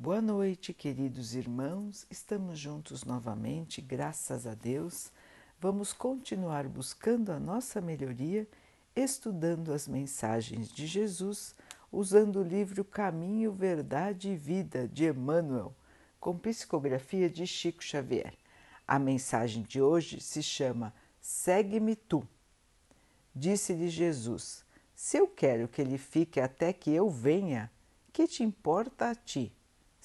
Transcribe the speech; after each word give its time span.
Boa 0.00 0.22
noite, 0.22 0.72
queridos 0.72 1.34
irmãos. 1.34 2.06
Estamos 2.08 2.56
juntos 2.56 3.02
novamente, 3.02 3.80
graças 3.80 4.46
a 4.46 4.54
Deus. 4.54 5.10
Vamos 5.58 5.92
continuar 5.92 6.68
buscando 6.68 7.32
a 7.32 7.40
nossa 7.40 7.80
melhoria, 7.80 8.46
estudando 8.94 9.72
as 9.72 9.88
mensagens 9.88 10.70
de 10.70 10.86
Jesus, 10.86 11.52
usando 11.90 12.36
o 12.36 12.44
livro 12.44 12.84
Caminho, 12.84 13.50
Verdade 13.50 14.28
e 14.28 14.36
Vida 14.36 14.86
de 14.86 15.06
Emmanuel, 15.06 15.74
com 16.20 16.38
psicografia 16.38 17.28
de 17.28 17.44
Chico 17.44 17.82
Xavier. 17.82 18.34
A 18.86 19.00
mensagem 19.00 19.64
de 19.64 19.82
hoje 19.82 20.20
se 20.20 20.44
chama 20.44 20.94
Segue-me 21.20 21.96
tu. 21.96 22.22
Disse-lhe 23.34 23.88
Jesus: 23.88 24.64
Se 24.94 25.16
eu 25.16 25.26
quero 25.26 25.66
que 25.66 25.82
ele 25.82 25.98
fique 25.98 26.38
até 26.38 26.72
que 26.72 26.92
eu 26.92 27.10
venha, 27.10 27.68
que 28.12 28.28
te 28.28 28.44
importa 28.44 29.10
a 29.10 29.14
ti? 29.16 29.57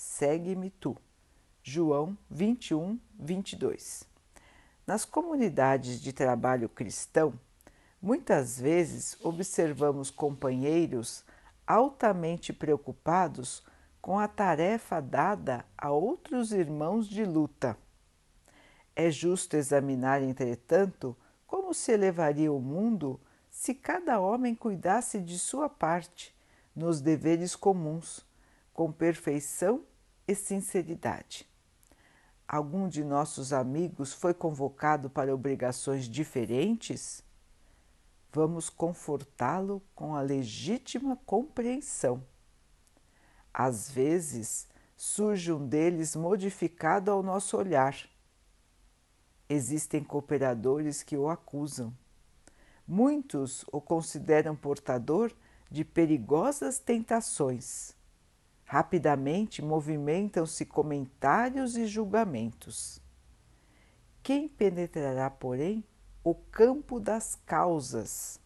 Segue-me 0.04 0.70
tu. 0.70 0.98
João 1.64 2.18
21, 2.30 3.00
22. 3.18 4.04
Nas 4.86 5.06
comunidades 5.06 6.02
de 6.02 6.12
trabalho 6.12 6.68
cristão, 6.68 7.40
muitas 8.02 8.60
vezes 8.60 9.18
observamos 9.24 10.12
companheiros 10.12 11.24
altamente 11.66 12.52
preocupados 12.52 13.64
com 14.02 14.20
a 14.20 14.28
tarefa 14.28 15.02
dada 15.02 15.66
a 15.78 15.90
outros 15.90 16.52
irmãos 16.52 17.08
de 17.08 17.24
luta. 17.24 17.78
É 18.94 19.10
justo 19.10 19.56
examinar, 19.56 20.22
entretanto, 20.22 21.16
como 21.48 21.74
se 21.74 21.94
elevaria 21.94 22.52
o 22.52 22.60
mundo 22.60 23.20
se 23.50 23.74
cada 23.74 24.20
homem 24.20 24.54
cuidasse 24.54 25.22
de 25.22 25.40
sua 25.40 25.70
parte 25.70 26.36
nos 26.76 27.00
deveres 27.00 27.56
comuns, 27.56 28.26
com 28.74 28.92
perfeição 28.92 29.82
e 30.28 30.36
sinceridade. 30.36 31.48
Algum 32.48 32.88
de 32.88 33.04
nossos 33.04 33.52
amigos 33.52 34.14
foi 34.14 34.34
convocado 34.34 35.10
para 35.10 35.34
obrigações 35.34 36.08
diferentes? 36.08 37.24
Vamos 38.32 38.70
confortá-lo 38.70 39.82
com 39.96 40.16
a 40.16 40.22
legítima 40.22 41.18
compreensão. 41.26 42.24
Às 43.54 43.90
vezes 43.90 44.68
surge 44.96 45.52
um 45.52 45.68
deles 45.68 46.16
modificado 46.16 47.12
ao 47.12 47.22
nosso 47.22 47.58
olhar. 47.58 47.96
Existem 49.48 50.04
cooperadores 50.04 51.04
que 51.04 51.18
o 51.18 51.30
acusam. 51.30 51.94
Muitos 52.88 53.64
o 53.72 53.80
consideram 53.80 54.56
portador 54.56 55.32
de 55.70 55.86
perigosas 55.86 56.80
tentações. 56.80 57.96
Rapidamente 58.66 59.62
movimentam-se 59.62 60.66
comentários 60.66 61.76
e 61.76 61.86
julgamentos. 61.86 63.02
Quem 64.22 64.48
penetrará, 64.48 65.30
porém, 65.30 65.84
o 66.24 66.34
campo 66.34 67.00
das 67.00 67.36
causas? 67.46 68.40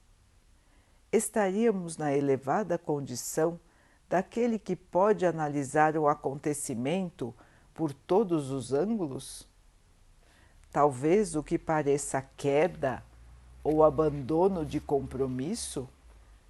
Estaríamos 1.11 1.97
na 1.97 2.13
elevada 2.13 2.77
condição 2.77 3.59
daquele 4.09 4.57
que 4.57 4.75
pode 4.75 5.25
analisar 5.25 5.95
o 5.95 6.07
acontecimento 6.07 7.33
por 7.73 7.93
todos 7.93 8.49
os 8.49 8.73
ângulos? 8.73 9.47
Talvez 10.71 11.35
o 11.35 11.43
que 11.43 11.57
pareça 11.57 12.21
queda 12.35 13.03
ou 13.63 13.83
abandono 13.83 14.65
de 14.65 14.79
compromisso 14.79 15.87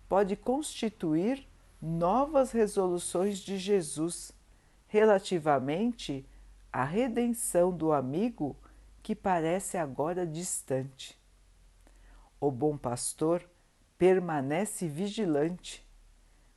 pode 0.07 0.35
constituir 0.35 1.45
novas 1.81 2.51
resoluções 2.51 3.39
de 3.39 3.57
Jesus 3.57 4.31
relativamente 4.87 6.25
à 6.71 6.83
redenção 6.83 7.71
do 7.71 7.91
amigo 7.91 8.55
que 9.03 9.15
parece 9.15 9.77
agora 9.77 10.25
distante. 10.25 11.17
O 12.39 12.51
bom 12.51 12.77
pastor 12.77 13.47
permanece 13.97 14.87
vigilante. 14.87 15.85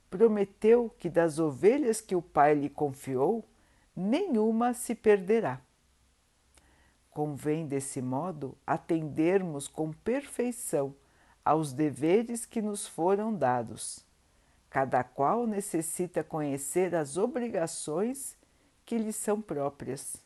Prometeu 0.09 0.91
que 0.99 1.09
das 1.09 1.39
ovelhas 1.39 2.01
que 2.01 2.17
o 2.17 2.23
Pai 2.23 2.55
lhe 2.55 2.69
confiou, 2.69 3.45
nenhuma 3.95 4.75
se 4.75 4.95
perderá. 4.95 5.61
Convém, 7.11 7.67
desse 7.67 8.03
modo, 8.03 8.57
atendermos 8.67 9.69
com 9.69 9.93
perfeição 9.93 10.95
aos 11.45 11.73
deveres 11.73 12.45
que 12.45 12.61
nos 12.61 12.87
foram 12.87 13.35
dados. 13.35 14.05
Cada 14.71 15.03
qual 15.03 15.49
necessita 15.49 16.23
conhecer 16.23 16.95
as 16.95 17.17
obrigações 17.17 18.37
que 18.87 18.97
lhe 18.97 19.13
são 19.13 19.43
próprias. 19.43 20.17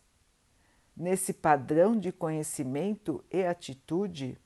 Nesse 0.94 1.32
padrão 1.32 1.98
de 1.98 2.12
conhecimento 2.12 3.24
e 3.32 3.42
atitude, 3.42 4.38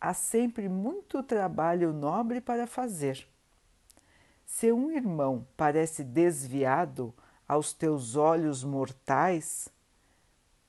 há 0.00 0.12
sempre 0.12 0.68
muito 0.68 1.22
trabalho 1.22 1.92
nobre 1.92 2.40
para 2.40 2.66
fazer. 2.66 3.26
Se 4.44 4.72
um 4.72 4.90
irmão 4.90 5.46
parece 5.56 6.02
desviado 6.02 7.14
aos 7.46 7.72
teus 7.72 8.16
olhos 8.16 8.64
mortais, 8.64 9.68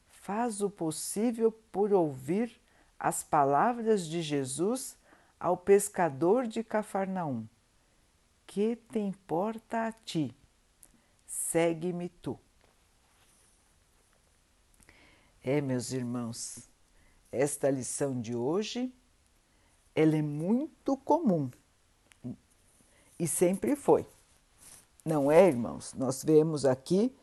faz 0.07 0.61
o 0.61 0.69
possível 0.69 1.51
por 1.71 1.91
ouvir 1.91 2.61
as 2.99 3.23
palavras 3.23 4.05
de 4.05 4.21
Jesus 4.21 4.95
ao 5.39 5.57
pescador 5.57 6.45
de 6.45 6.63
Cafarnaum: 6.63 7.47
Que 8.49 8.75
te 8.75 8.97
importa 8.97 9.85
a 9.85 9.91
ti? 9.91 10.35
Segue-me 11.27 12.09
tu. 12.09 12.39
É, 15.43 15.61
meus 15.61 15.91
irmãos, 15.91 16.67
esta 17.31 17.69
lição 17.69 18.19
de 18.19 18.35
hoje 18.35 18.91
ela 19.93 20.17
é 20.17 20.23
muito 20.23 20.97
comum 20.97 21.51
e 23.19 23.27
sempre 23.27 23.75
foi. 23.75 24.03
Não 25.05 25.31
é, 25.31 25.47
irmãos? 25.47 25.93
Nós 25.93 26.23
vemos 26.23 26.65
aqui 26.65 27.15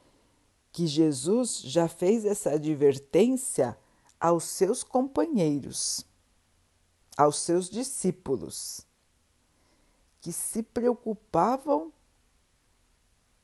que 0.70 0.86
Jesus 0.86 1.60
já 1.62 1.88
fez 1.88 2.25
essa 2.25 2.53
advertência 2.53 3.76
aos 4.20 4.44
seus 4.44 4.84
companheiros 4.84 6.06
aos 7.16 7.38
seus 7.38 7.70
discípulos, 7.70 8.86
que 10.26 10.32
se 10.32 10.60
preocupavam 10.60 11.92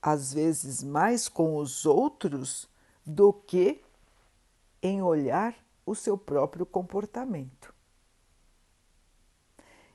às 0.03 0.35
vezes 0.35 0.83
mais 0.83 1.29
com 1.29 1.57
os 1.57 1.87
outros 1.87 2.69
do 3.07 3.33
que 3.33 3.85
em 4.83 5.01
olhar 5.01 5.55
o 5.87 5.95
seu 5.95 6.19
próprio 6.19 6.67
comportamento. 6.67 7.73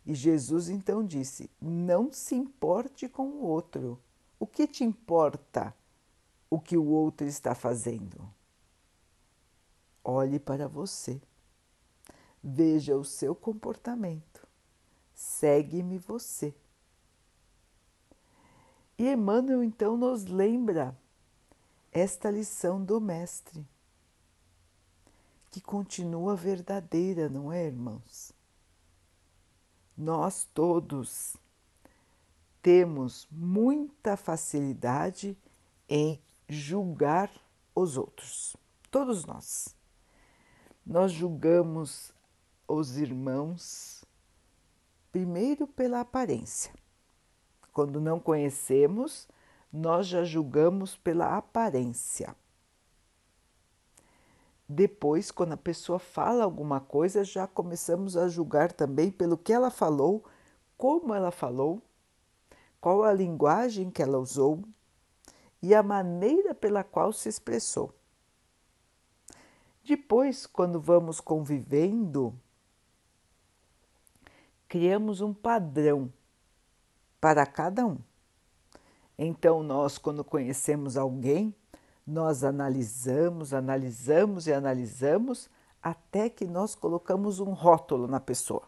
E 0.06 0.16
Jesus 0.16 0.70
então 0.70 1.04
disse: 1.04 1.52
Não 1.60 2.10
se 2.10 2.36
importe 2.36 3.10
com 3.10 3.32
o 3.32 3.44
outro. 3.44 4.02
O 4.40 4.48
que 4.48 4.66
te 4.66 4.86
importa 4.86 5.76
o 6.50 6.58
que 6.58 6.78
o 6.78 6.86
outro 6.86 7.28
está 7.28 7.54
fazendo? 7.54 8.34
Olhe 10.02 10.40
para 10.40 10.70
você. 10.70 11.22
Veja 12.42 12.96
o 12.96 13.04
seu 13.04 13.36
comportamento. 13.36 14.48
Segue-me 15.14 15.98
você. 15.98 16.56
E 18.98 19.12
Emmanuel 19.12 19.64
então 19.64 19.96
nos 19.96 20.26
lembra 20.26 20.98
esta 21.92 22.32
lição 22.32 22.84
do 22.84 23.00
Mestre, 23.00 23.64
que 25.52 25.62
continua 25.62 26.36
verdadeira, 26.36 27.30
não 27.30 27.52
é, 27.52 27.66
irmãos? 27.66 28.32
Nós 29.96 30.48
todos 30.54 31.38
temos 32.62 33.28
muita 33.32 34.18
facilidade 34.18 35.38
em 35.88 36.20
julgar 36.50 37.32
os 37.76 37.98
outros, 37.98 38.58
todos 38.90 39.26
nós. 39.26 39.76
Nós 40.86 41.12
julgamos 41.12 42.12
os 42.68 42.98
irmãos 42.98 44.04
primeiro 45.12 45.68
pela 45.68 46.02
aparência. 46.02 46.74
Quando 47.78 48.02
não 48.02 48.20
conhecemos, 48.20 49.28
nós 49.72 50.08
já 50.08 50.24
julgamos 50.24 50.98
pela 50.98 51.38
aparência. 51.38 52.36
Depois, 54.68 55.30
quando 55.30 55.54
a 55.54 55.58
pessoa 55.58 56.00
fala 56.00 56.44
alguma 56.44 56.80
coisa, 56.80 57.24
já 57.24 57.46
começamos 57.46 58.18
a 58.18 58.30
julgar 58.30 58.72
também 58.72 59.12
pelo 59.12 59.38
que 59.38 59.54
ela 59.54 59.70
falou, 59.70 60.26
como 60.76 61.14
ela 61.14 61.30
falou, 61.30 61.80
qual 62.82 63.04
a 63.04 63.14
linguagem 63.14 63.92
que 63.92 64.02
ela 64.02 64.18
usou 64.18 64.64
e 65.62 65.76
a 65.76 65.84
maneira 65.84 66.56
pela 66.56 66.84
qual 66.84 67.14
se 67.14 67.30
expressou. 67.30 67.94
Depois, 69.84 70.48
quando 70.48 70.82
vamos 70.82 71.22
convivendo, 71.22 72.34
criamos 74.68 75.22
um 75.22 75.32
padrão 75.32 76.12
para 77.20 77.46
cada 77.46 77.86
um. 77.86 77.98
Então, 79.18 79.64
nós, 79.64 79.98
quando 79.98 80.24
conhecemos 80.24 80.96
alguém, 80.98 81.56
Nós 82.10 82.46
analisamos, 82.46 83.54
analisamos 83.54 84.48
e 84.48 84.54
analisamos 84.54 85.50
até 85.84 86.30
que 86.30 86.48
nós 86.48 86.74
colocamos 86.74 87.42
um 87.42 87.52
rótulo 87.52 88.08
na 88.08 88.18
pessoa. 88.22 88.64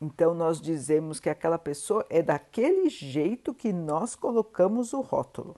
Então, 0.00 0.34
nós 0.34 0.60
dizemos 0.60 1.20
que 1.20 1.30
aquela 1.30 1.56
pessoa 1.56 2.04
é 2.10 2.20
daquele 2.20 2.90
jeito 2.90 3.54
que 3.54 3.72
nós 3.72 4.16
colocamos 4.16 4.92
o 4.92 5.00
rótulo. 5.00 5.54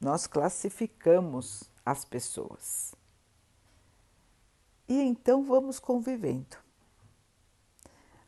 Nós 0.00 0.26
classificamos 0.26 1.70
as 1.86 2.04
pessoas. 2.04 2.92
E 4.88 5.00
então 5.00 5.44
vamos 5.44 5.78
convivendo. 5.78 6.56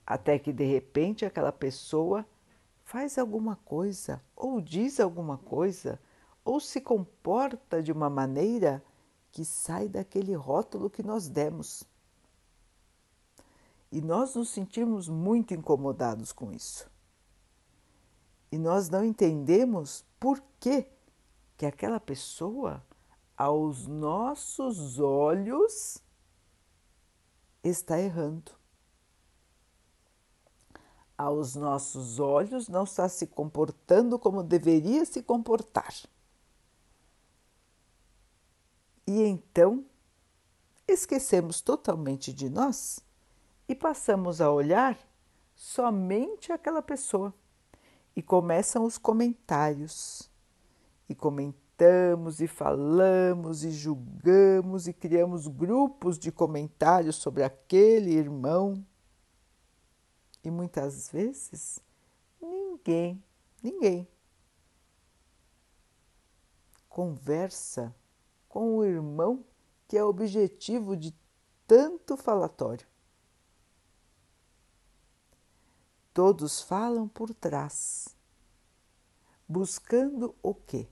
Até 0.07 0.39
que 0.39 0.53
de 0.53 0.65
repente 0.65 1.25
aquela 1.25 1.53
pessoa 1.53 2.27
faz 2.85 3.17
alguma 3.17 3.57
coisa, 3.57 4.23
ou 4.37 4.61
diz 4.61 5.01
alguma 5.01 5.39
coisa, 5.39 6.01
ou 6.45 6.61
se 6.61 6.81
comporta 6.81 7.83
de 7.83 7.93
uma 7.93 8.11
maneira 8.11 8.85
que 9.31 9.45
sai 9.45 9.89
daquele 9.89 10.35
rótulo 10.35 10.91
que 10.91 11.03
nós 11.03 11.29
demos. 11.29 11.85
E 13.91 14.01
nós 14.01 14.35
nos 14.35 14.51
sentimos 14.51 15.09
muito 15.09 15.55
incomodados 15.55 16.33
com 16.33 16.53
isso. 16.53 16.91
E 18.51 18.59
nós 18.59 18.91
não 18.91 19.05
entendemos 19.05 20.05
por 20.21 20.43
que, 20.61 20.87
que 21.57 21.65
aquela 21.65 21.99
pessoa, 21.99 22.85
aos 23.37 23.87
nossos 23.87 24.99
olhos, 24.99 25.99
está 27.65 27.99
errando. 27.99 28.62
Aos 31.17 31.55
nossos 31.55 32.19
olhos, 32.19 32.69
não 32.69 32.85
está 32.85 33.09
se 33.09 33.27
comportando 33.27 34.19
como 34.19 34.43
deveria 34.43 35.05
se 35.05 35.23
comportar. 35.23 35.95
E 39.07 39.23
então 39.23 39.85
esquecemos 40.87 41.61
totalmente 41.61 42.33
de 42.33 42.49
nós 42.49 43.01
e 43.69 43.75
passamos 43.75 44.41
a 44.41 44.51
olhar 44.51 44.99
somente 45.55 46.53
aquela 46.53 46.83
pessoa. 46.83 47.33
E 48.15 48.23
começam 48.23 48.85
os 48.85 48.99
comentários. 48.99 50.31
E 51.09 51.15
comentamos 51.15 52.41
e 52.41 52.47
falamos 52.47 53.65
e 53.65 53.71
julgamos 53.71 54.87
e 54.87 54.93
criamos 54.93 55.47
grupos 55.47 56.19
de 56.19 56.31
comentários 56.31 57.17
sobre 57.17 57.43
aquele 57.43 58.13
irmão. 58.13 58.85
E 60.45 60.51
muitas 60.51 61.11
vezes 61.11 61.81
ninguém, 62.41 63.23
ninguém 63.63 64.09
conversa 66.93 67.95
com 68.49 68.77
o 68.77 68.85
irmão 68.85 69.45
que 69.89 69.97
é 69.97 70.05
objetivo 70.05 70.95
de 70.95 71.15
tanto 71.67 72.17
falatório. 72.17 72.87
Todos 76.13 76.61
falam 76.61 77.09
por 77.09 77.33
trás, 77.33 78.15
buscando 79.49 80.37
o 80.43 80.55
quê? 80.55 80.87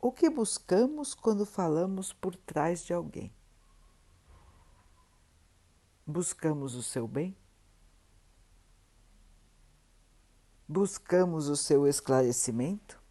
O 0.00 0.10
que 0.10 0.30
buscamos 0.30 1.14
quando 1.14 1.44
falamos 1.44 2.14
por 2.14 2.34
trás 2.34 2.82
de 2.82 2.94
alguém? 2.94 3.30
Buscamos 6.06 6.74
o 6.74 6.82
seu 6.82 7.08
bem? 7.08 7.34
Buscamos 10.68 11.48
o 11.48 11.56
seu 11.56 11.86
esclarecimento? 11.86 13.02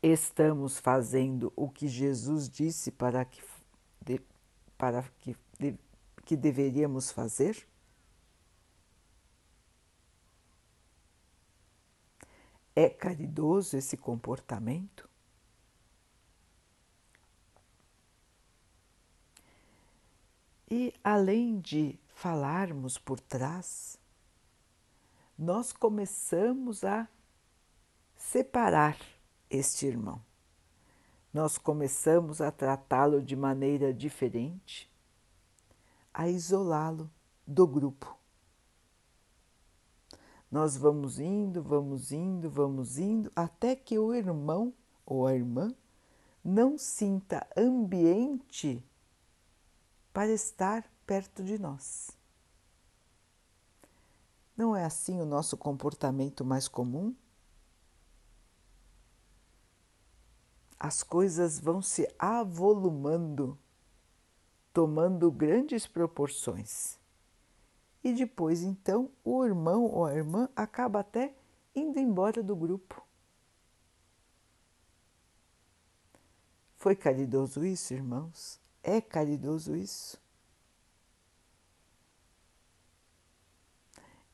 Estamos 0.00 0.78
fazendo 0.78 1.52
o 1.56 1.68
que 1.68 1.88
Jesus 1.88 2.48
disse 2.48 2.90
para 2.92 3.24
que, 3.24 3.42
para 4.78 5.02
que 5.18 5.36
de, 5.58 5.76
que 6.24 6.36
deveríamos 6.36 7.10
fazer? 7.10 7.66
É 12.74 12.88
caridoso 12.88 13.76
esse 13.76 13.96
comportamento? 13.96 15.11
E 20.74 20.94
além 21.04 21.60
de 21.60 21.98
falarmos 22.14 22.96
por 22.96 23.20
trás, 23.20 23.98
nós 25.38 25.70
começamos 25.70 26.82
a 26.82 27.06
separar 28.16 28.96
este 29.50 29.84
irmão. 29.84 30.18
Nós 31.30 31.58
começamos 31.58 32.40
a 32.40 32.50
tratá-lo 32.50 33.22
de 33.22 33.36
maneira 33.36 33.92
diferente, 33.92 34.90
a 36.14 36.26
isolá-lo 36.26 37.10
do 37.46 37.66
grupo. 37.66 38.16
Nós 40.50 40.74
vamos 40.74 41.20
indo, 41.20 41.62
vamos 41.62 42.12
indo, 42.12 42.48
vamos 42.48 42.96
indo, 42.96 43.30
até 43.36 43.76
que 43.76 43.98
o 43.98 44.14
irmão 44.14 44.72
ou 45.04 45.26
a 45.26 45.34
irmã 45.34 45.70
não 46.42 46.78
sinta 46.78 47.46
ambiente 47.54 48.82
para 50.12 50.30
estar 50.30 50.88
perto 51.06 51.42
de 51.42 51.58
nós. 51.58 52.10
Não 54.56 54.76
é 54.76 54.84
assim 54.84 55.20
o 55.20 55.26
nosso 55.26 55.56
comportamento 55.56 56.44
mais 56.44 56.68
comum? 56.68 57.14
As 60.78 61.02
coisas 61.02 61.58
vão 61.58 61.80
se 61.80 62.12
avolumando 62.18 63.58
tomando 64.72 65.30
grandes 65.30 65.86
proporções. 65.86 66.98
E 68.02 68.12
depois, 68.12 68.62
então, 68.62 69.10
o 69.22 69.44
irmão 69.44 69.84
ou 69.84 70.06
a 70.06 70.14
irmã 70.14 70.48
acaba 70.56 71.00
até 71.00 71.34
indo 71.74 71.98
embora 71.98 72.42
do 72.42 72.56
grupo. 72.56 73.06
Foi 76.76 76.96
caridoso 76.96 77.64
isso, 77.64 77.94
irmãos? 77.94 78.61
É 78.82 79.00
caridoso 79.00 79.76
isso? 79.76 80.20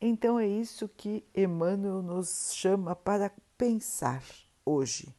Então 0.01 0.39
é 0.39 0.47
isso 0.47 0.87
que 0.87 1.25
Emmanuel 1.35 2.01
nos 2.01 2.53
chama 2.53 2.95
para 2.95 3.31
pensar 3.57 4.23
hoje. 4.65 5.13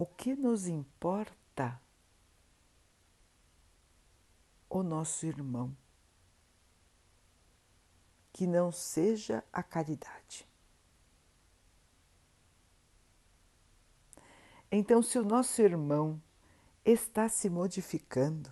o 0.00 0.06
que 0.06 0.34
nos 0.34 0.66
importa 0.66 1.78
o 4.66 4.82
nosso 4.82 5.26
irmão, 5.26 5.76
que 8.32 8.46
não 8.46 8.72
seja 8.72 9.44
a 9.52 9.62
caridade. 9.62 10.48
Então, 14.72 15.02
se 15.02 15.18
o 15.18 15.24
nosso 15.24 15.60
irmão 15.60 16.22
está 16.84 17.28
se 17.28 17.50
modificando, 17.50 18.48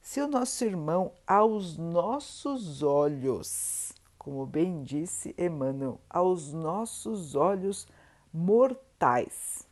se 0.00 0.20
o 0.20 0.28
nosso 0.28 0.64
irmão, 0.64 1.12
aos 1.26 1.76
nossos 1.76 2.84
olhos, 2.84 3.92
como 4.16 4.46
bem 4.46 4.84
disse 4.84 5.34
Emmanuel, 5.36 6.00
aos 6.08 6.52
nossos 6.52 7.34
olhos 7.34 7.88
mortais, 8.32 9.66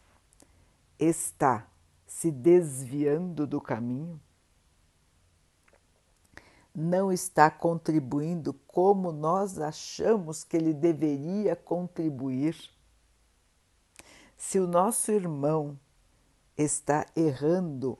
está 0.99 1.69
se 2.07 2.33
desviando 2.33 3.47
do 3.47 3.61
caminho? 3.61 4.21
Não 6.75 7.13
está 7.13 7.49
contribuindo 7.53 8.53
como 8.67 9.13
nós 9.13 9.61
achamos 9.61 10.43
que 10.43 10.57
ele 10.57 10.75
deveria 10.75 11.55
contribuir? 11.55 12.57
Se 14.45 14.59
o 14.59 14.67
nosso 14.67 15.13
irmão 15.13 15.79
está 16.59 17.07
errando 17.15 17.97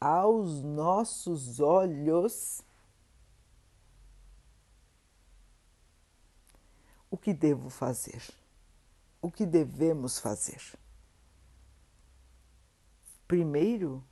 aos 0.00 0.62
nossos 0.62 1.58
olhos, 1.58 2.62
o 7.10 7.18
que 7.18 7.34
devo 7.34 7.68
fazer? 7.68 8.22
O 9.20 9.28
que 9.28 9.44
devemos 9.44 10.20
fazer? 10.20 10.62
primeiro 13.26 14.04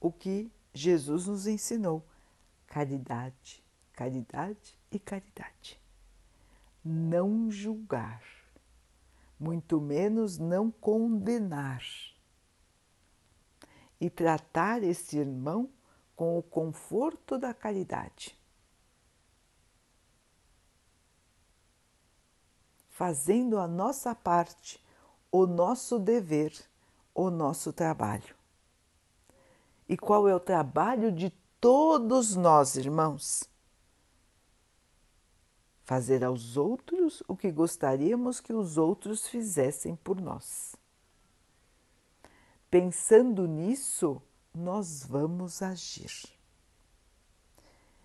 o 0.00 0.10
que 0.10 0.50
Jesus 0.74 1.26
nos 1.28 1.46
ensinou: 1.46 2.04
caridade, 2.66 3.62
caridade 3.92 4.76
e 4.90 4.98
caridade. 4.98 5.78
Não 6.84 7.48
julgar, 7.52 8.41
muito 9.42 9.80
menos 9.80 10.38
não 10.38 10.70
condenar. 10.70 11.82
E 14.00 14.08
tratar 14.08 14.82
este 14.84 15.18
irmão 15.18 15.68
com 16.14 16.38
o 16.38 16.42
conforto 16.42 17.36
da 17.36 17.52
caridade. 17.52 18.38
Fazendo 22.88 23.58
a 23.58 23.66
nossa 23.66 24.14
parte, 24.14 24.80
o 25.30 25.46
nosso 25.46 25.98
dever, 25.98 26.52
o 27.12 27.30
nosso 27.30 27.72
trabalho. 27.72 28.36
E 29.88 29.96
qual 29.96 30.28
é 30.28 30.34
o 30.34 30.40
trabalho 30.40 31.10
de 31.10 31.30
todos 31.60 32.36
nós, 32.36 32.76
irmãos? 32.76 33.51
Fazer 35.84 36.24
aos 36.24 36.56
outros 36.56 37.22
o 37.26 37.36
que 37.36 37.50
gostaríamos 37.50 38.40
que 38.40 38.52
os 38.52 38.78
outros 38.78 39.26
fizessem 39.26 39.96
por 39.96 40.20
nós. 40.20 40.76
Pensando 42.70 43.46
nisso, 43.46 44.22
nós 44.54 45.02
vamos 45.04 45.60
agir. 45.60 46.32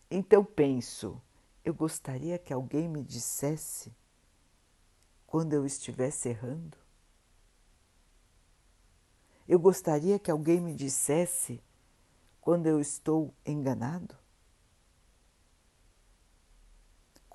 Então 0.10 0.44
penso, 0.44 1.22
eu 1.64 1.74
gostaria 1.74 2.40
que 2.40 2.54
alguém 2.54 2.88
me 2.88 3.04
dissesse 3.04 3.94
quando 5.26 5.54
eu 5.54 5.66
estivesse 5.66 6.30
errando. 6.30 6.78
Eu 9.48 9.60
gostaria 9.60 10.18
que 10.18 10.32
alguém 10.32 10.60
me 10.60 10.74
dissesse 10.74 11.62
quando 12.42 12.68
eu 12.68 12.80
estou 12.80 13.34
enganado. 13.46 14.18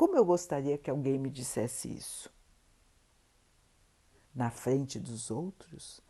Como 0.02 0.16
eu 0.16 0.24
gostaria 0.24 0.76
que 0.76 0.90
alguém 0.90 1.16
me 1.16 1.30
dissesse 1.30 1.88
isso? 1.88 2.28
Na 4.34 4.50
frente 4.50 4.98
dos 4.98 5.30
outros, 5.30 6.00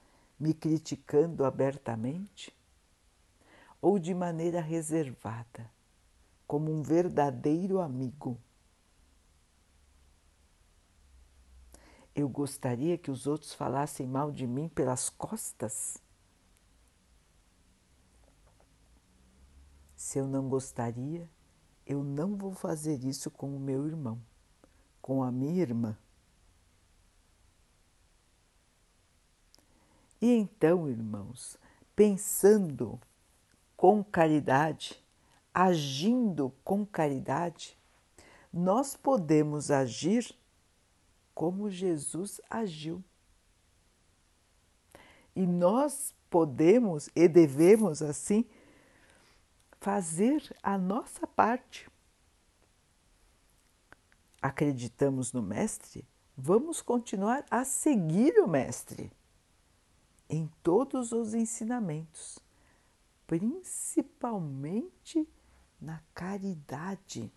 me 0.40 0.54
criticando 0.54 1.44
abertamente? 1.44 2.56
Ou 3.82 3.98
de 3.98 4.14
maneira 4.14 4.62
reservada? 4.62 5.70
como 6.46 6.72
um 6.72 6.80
verdadeiro 6.80 7.80
amigo. 7.80 8.40
Eu 12.14 12.30
gostaria 12.30 12.96
que 12.96 13.10
os 13.10 13.26
outros 13.26 13.52
falassem 13.52 14.06
mal 14.06 14.32
de 14.32 14.46
mim 14.46 14.70
pelas 14.70 15.10
costas? 15.10 15.98
Se 19.94 20.18
eu 20.18 20.26
não 20.26 20.48
gostaria, 20.48 21.28
eu 21.92 22.02
não 22.02 22.36
vou 22.36 22.52
fazer 22.52 23.04
isso 23.04 23.30
com 23.30 23.54
o 23.54 23.60
meu 23.60 23.86
irmão, 23.86 24.20
com 25.00 25.22
a 25.22 25.30
minha 25.30 25.60
irmã. 25.60 25.96
E 30.20 30.30
então, 30.30 30.88
irmãos, 30.88 31.58
pensando 31.94 32.98
com 33.76 34.02
caridade, 34.02 35.02
agindo 35.52 36.52
com 36.64 36.86
caridade, 36.86 37.76
nós 38.52 38.96
podemos 38.96 39.70
agir 39.70 40.34
como 41.34 41.68
Jesus 41.68 42.40
agiu. 42.48 43.02
E 45.34 45.46
nós 45.46 46.14
podemos 46.30 47.08
e 47.16 47.26
devemos, 47.26 48.00
assim, 48.00 48.44
fazer 49.82 50.54
a 50.62 50.78
nossa 50.78 51.26
parte. 51.26 51.90
Acreditamos 54.40 55.32
no 55.32 55.42
Mestre? 55.42 56.06
Vamos 56.36 56.80
continuar 56.80 57.44
a 57.50 57.64
seguir 57.64 58.38
o 58.38 58.46
Mestre 58.46 59.10
em 60.30 60.48
todos 60.62 61.10
os 61.10 61.34
ensinamentos, 61.34 62.38
principalmente 63.26 65.28
na 65.80 66.00
caridade. 66.14 67.32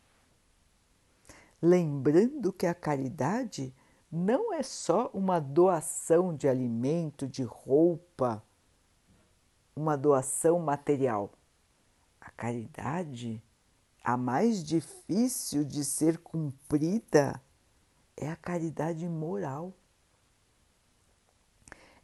Lembrando 1.60 2.54
que 2.54 2.68
a 2.68 2.76
caridade 2.76 3.74
não 4.12 4.54
é 4.54 4.62
só 4.62 5.10
uma 5.16 5.40
doação 5.40 6.36
de 6.36 6.48
alimento, 6.48 7.28
de 7.28 7.42
roupa, 7.42 8.46
uma 9.76 9.98
doação 9.98 10.60
material. 10.60 11.34
A 12.26 12.32
caridade, 12.32 13.42
a 14.04 14.18
mais 14.18 14.64
difícil 14.64 15.64
de 15.64 15.86
ser 15.86 16.18
cumprida, 16.18 17.40
é 18.18 18.28
a 18.28 18.36
caridade 18.36 19.08
moral. 19.08 19.72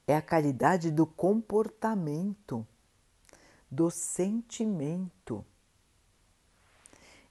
É 0.05 0.15
a 0.15 0.21
caridade 0.21 0.91
do 0.91 1.07
comportamento, 1.07 2.65
do 3.69 3.89
sentimento. 3.89 5.43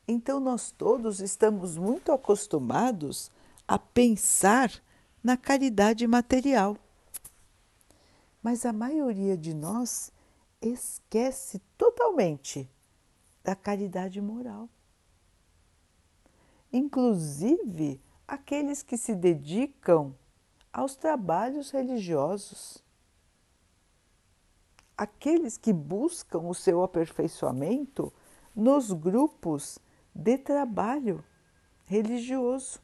Então, 0.06 0.40
nós 0.40 0.72
todos 0.72 1.20
estamos 1.20 1.76
muito 1.76 2.10
acostumados 2.10 3.30
a 3.68 3.78
pensar 3.78 4.82
na 5.22 5.36
caridade 5.36 6.04
material. 6.08 6.76
Mas 8.42 8.66
a 8.66 8.72
maioria 8.72 9.36
de 9.36 9.54
nós 9.54 10.12
esquece 10.60 11.60
totalmente 11.78 12.68
da 13.42 13.54
caridade 13.54 14.20
moral. 14.20 14.68
Inclusive 16.72 18.00
aqueles 18.26 18.82
que 18.82 18.96
se 18.96 19.14
dedicam 19.14 20.14
aos 20.72 20.94
trabalhos 20.94 21.70
religiosos, 21.70 22.82
aqueles 24.96 25.56
que 25.56 25.72
buscam 25.72 26.40
o 26.40 26.54
seu 26.54 26.82
aperfeiçoamento 26.82 28.12
nos 28.54 28.92
grupos 28.92 29.78
de 30.14 30.38
trabalho 30.38 31.24
religioso. 31.86 32.80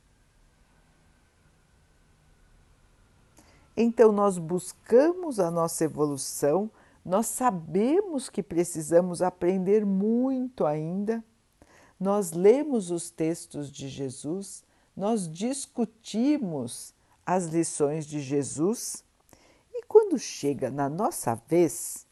Então, 3.76 4.10
nós 4.10 4.38
buscamos 4.38 5.38
a 5.38 5.50
nossa 5.50 5.84
evolução, 5.84 6.70
nós 7.06 7.26
sabemos 7.26 8.28
que 8.28 8.42
precisamos 8.42 9.22
aprender 9.22 9.86
muito 9.86 10.66
ainda, 10.66 11.22
nós 12.00 12.32
lemos 12.32 12.90
os 12.90 13.10
textos 13.10 13.70
de 13.70 13.88
Jesus, 13.88 14.64
nós 14.96 15.30
discutimos 15.30 16.92
as 17.24 17.46
lições 17.46 18.06
de 18.06 18.20
Jesus 18.20 19.04
e 19.72 19.84
quando 19.84 20.18
chega 20.18 20.68
na 20.68 20.88
nossa 20.88 21.36
vez 21.36 22.08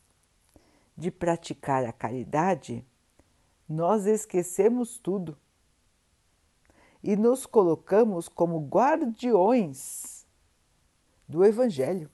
de 0.97 1.11
praticar 1.11 1.85
a 1.85 1.93
caridade, 1.93 2.87
nós 3.69 4.07
esquecemos 4.07 4.97
tudo. 4.97 5.37
E 7.03 7.17
nos 7.17 7.47
colocamos 7.47 8.29
como 8.29 8.69
guardiões 8.69 10.25
do 11.29 11.45
Evangelho, 11.45 12.09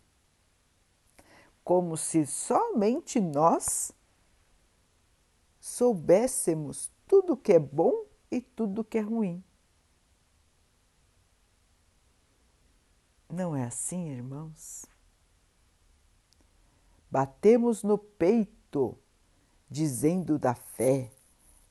como 1.70 1.96
se 1.96 2.26
somente 2.26 3.20
nós 3.20 3.92
soubéssemos 5.60 6.90
tudo 7.06 7.36
que 7.36 7.52
é 7.52 7.60
bom 7.60 8.06
e 8.28 8.40
tudo 8.40 8.82
que 8.82 8.98
é 8.98 9.00
ruim. 9.00 9.40
Não 13.28 13.54
é 13.54 13.62
assim, 13.62 14.08
irmãos? 14.08 14.84
Batemos 17.08 17.84
no 17.84 17.96
peito 17.96 18.98
dizendo 19.70 20.40
da 20.40 20.56
fé, 20.56 21.12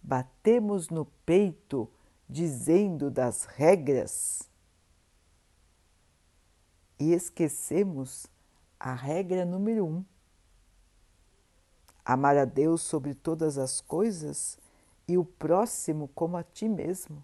batemos 0.02 0.88
no 0.88 1.08
peito 1.26 1.92
dizendo 2.30 3.12
das 3.12 3.44
regras 3.44 4.50
e 6.98 7.12
esquecemos 7.12 8.28
a 8.80 8.94
regra 8.94 9.46
número 9.46 9.86
um: 9.86 10.06
amar 12.06 12.38
a 12.38 12.46
Deus 12.46 12.82
sobre 12.82 13.14
todas 13.14 13.58
as 13.58 13.82
coisas 13.82 14.58
e 15.08 15.18
o 15.18 15.26
próximo 15.26 16.08
como 16.10 16.38
a 16.38 16.44
ti 16.44 16.70
mesmo. 16.70 17.24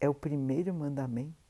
É 0.00 0.08
o 0.08 0.14
primeiro 0.14 0.74
mandamento. 0.74 1.42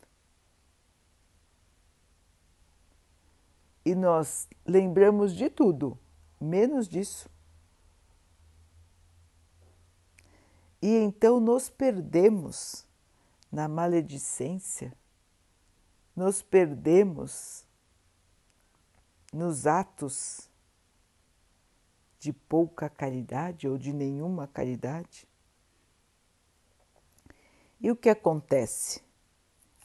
E 3.85 3.95
nós 3.95 4.49
lembramos 4.65 5.35
de 5.35 5.49
tudo, 5.49 5.99
menos 6.41 6.89
disso. 6.89 7.29
E 10.81 10.97
então 10.97 11.41
nos 11.41 11.69
perdemos 11.69 12.85
na 13.51 13.69
maledicência, 13.69 14.93
nos 16.15 16.43
perdemos 16.43 17.62
nos 19.33 19.67
atos 19.67 20.49
de 22.19 22.33
pouca 22.33 22.89
caridade 22.89 23.67
ou 23.67 23.79
de 23.79 23.93
nenhuma 23.93 24.47
caridade. 24.47 25.27
E 27.81 27.91
o 27.91 27.97
que 27.97 28.09
acontece? 28.09 29.03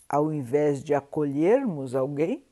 Ao 0.07 0.31
invés 0.31 0.83
de 0.83 0.93
acolhermos 0.93 1.95
alguém, 1.95 2.45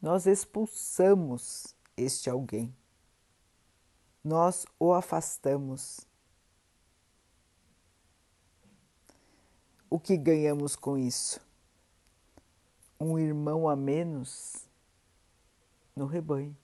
nós 0.00 0.26
expulsamos 0.26 1.74
este 1.96 2.30
alguém. 2.30 2.74
Nós 4.24 4.64
o 4.78 4.92
afastamos 4.92 6.06
o 9.90 9.98
que 9.98 10.16
ganhamos 10.16 10.76
com 10.76 10.96
isso? 10.96 11.40
Um 12.98 13.18
irmão 13.18 13.68
a 13.68 13.74
menos 13.74 14.69
no 16.00 16.06
rebanho. 16.06 16.56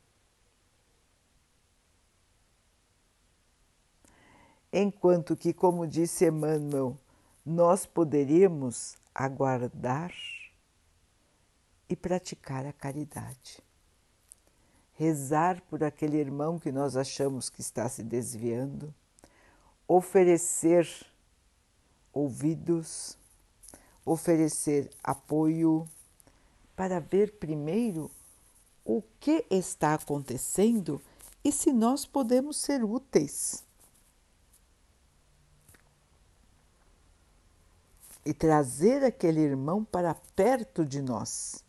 Enquanto 4.73 5.37
que, 5.37 5.53
como 5.53 5.87
disse 5.87 6.27
Emmanuel, 6.27 6.99
nós 7.45 7.85
poderíamos 7.85 8.97
aguardar 9.15 10.11
e 11.87 11.95
praticar 11.95 12.65
a 12.65 12.73
caridade. 12.73 13.63
Rezar 14.95 15.61
por 15.69 15.85
aquele 15.85 16.17
irmão 16.17 16.59
que 16.59 16.73
nós 16.73 16.97
achamos 16.97 17.51
que 17.51 17.61
está 17.61 17.87
se 17.91 18.03
desviando, 18.03 18.93
oferecer 19.87 20.89
ouvidos, 22.11 23.19
oferecer 24.03 24.91
apoio 25.05 25.87
para 26.75 27.01
ver 27.01 27.33
primeiro 27.39 28.11
o 28.87 29.03
que 29.19 29.45
está 29.51 29.95
acontecendo 29.95 31.03
e 31.43 31.51
se 31.51 31.73
nós 31.73 32.07
podemos 32.07 32.57
ser 32.57 32.85
úteis. 32.85 33.65
E 38.25 38.33
trazer 38.33 39.05
aquele 39.05 39.41
irmão 39.41 39.85
para 39.85 40.15
perto 40.15 40.85
de 40.85 41.03
nós 41.03 41.65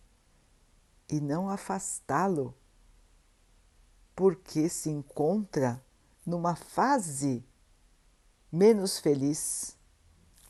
e 1.10 1.20
não 1.20 1.50
afastá-lo, 1.50 2.54
porque 4.16 4.70
se 4.70 4.90
encontra 4.90 5.84
numa 6.26 6.56
fase 6.56 7.44
menos 8.52 9.00
feliz 9.00 9.76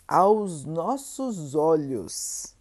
aos 0.07 0.65
nossos 0.65 1.55
olhos 1.55 2.56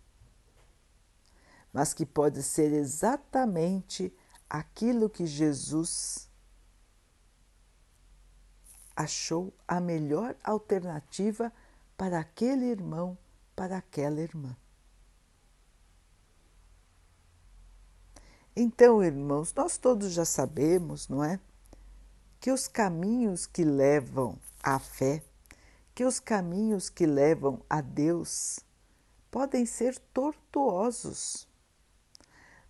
mas 1.77 1.93
que 1.93 2.07
pode 2.07 2.43
ser 2.43 2.73
exatamente 2.73 4.11
aquilo 4.49 5.11
que 5.11 5.27
Jesus 5.27 6.27
achou 8.97 9.53
a 9.69 9.79
melhor 9.79 10.35
alternativa 10.43 11.53
para 11.95 12.19
aquele 12.19 12.65
irmão, 12.65 13.19
para 13.55 13.77
aquela 13.77 14.23
irmã. 14.23 14.57
Então, 18.57 19.05
irmãos, 19.05 19.53
nós 19.53 19.77
todos 19.77 20.13
já 20.13 20.25
sabemos, 20.25 21.09
não 21.09 21.23
é? 21.23 21.39
Que 22.41 22.51
os 22.51 22.67
caminhos 22.67 23.45
que 23.45 23.65
levam 23.65 24.39
à 24.63 24.79
fé, 24.79 25.23
que 25.95 26.07
os 26.07 26.19
caminhos 26.19 26.89
que 26.89 27.05
levam 27.05 27.61
a 27.69 27.83
Deus 27.83 28.61
podem 29.31 29.67
ser 29.67 29.99
tortuosos 30.15 31.46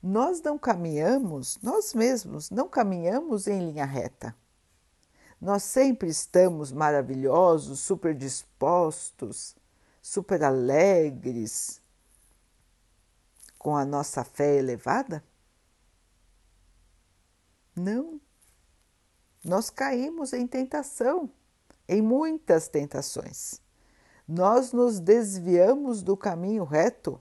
nós 0.07 0.41
não 0.41 0.57
caminhamos, 0.57 1.59
nós 1.61 1.93
mesmos 1.93 2.49
não 2.49 2.69
caminhamos 2.69 3.49
em 3.49 3.59
linha 3.59 3.85
reta. 3.85 4.37
Nós 5.41 5.65
sempre 5.65 6.09
estamos 6.09 6.71
maravilhosos, 6.71 7.81
super 7.81 8.15
dispostos, 8.15 9.57
super 10.01 10.45
alegres, 10.45 11.83
com 13.59 13.77
a 13.77 13.85
nossa 13.85 14.23
fé 14.23 14.59
elevada? 14.59 15.25
Não. 17.75 18.21
Nós 19.45 19.71
caímos 19.71 20.33
em 20.33 20.47
tentação, 20.47 21.29
em 21.89 22.01
muitas 22.01 22.69
tentações. 22.69 23.61
Nós 24.27 24.73
nos 24.73 25.01
desviamos 25.01 26.01
do 26.01 26.17
caminho 26.17 26.63
reto 26.63 27.21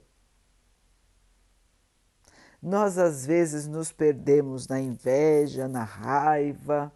nós 2.62 2.98
às 2.98 3.26
vezes 3.26 3.68
nos 3.68 3.92
perdemos 3.92 4.68
na 4.68 4.80
inveja, 4.80 5.68
na 5.68 5.84
raiva, 5.84 6.92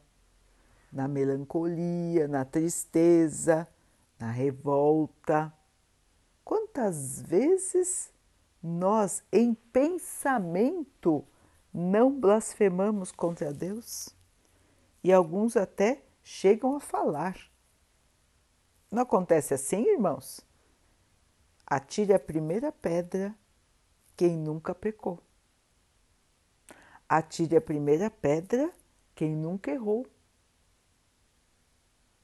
na 0.92 1.08
melancolia, 1.08 2.28
na 2.28 2.44
tristeza, 2.44 3.68
na 4.20 4.32
revolta. 4.32 5.54
Quantas 6.44 7.22
vezes 7.22 8.12
nós, 8.62 9.24
em 9.32 9.54
pensamento, 9.54 11.26
não 11.74 12.12
blasfemamos 12.12 13.12
contra 13.12 13.54
Deus? 13.54 14.10
E 15.04 15.14
alguns 15.14 15.56
até 15.56 16.04
chegam 16.24 16.76
a 16.76 16.80
falar. 16.80 17.38
Não 18.92 19.04
acontece 19.04 19.54
assim, 19.54 19.84
irmãos? 19.88 20.42
Atire 21.66 22.14
a 22.14 22.20
primeira 22.20 22.72
pedra 22.72 23.36
quem 24.18 24.36
nunca 24.36 24.74
pecou. 24.74 25.20
Atire 27.10 27.58
a 27.58 27.62
primeira 27.62 28.08
pedra 28.12 28.72
quem 29.16 29.36
nunca 29.36 29.72
errou. 29.72 30.06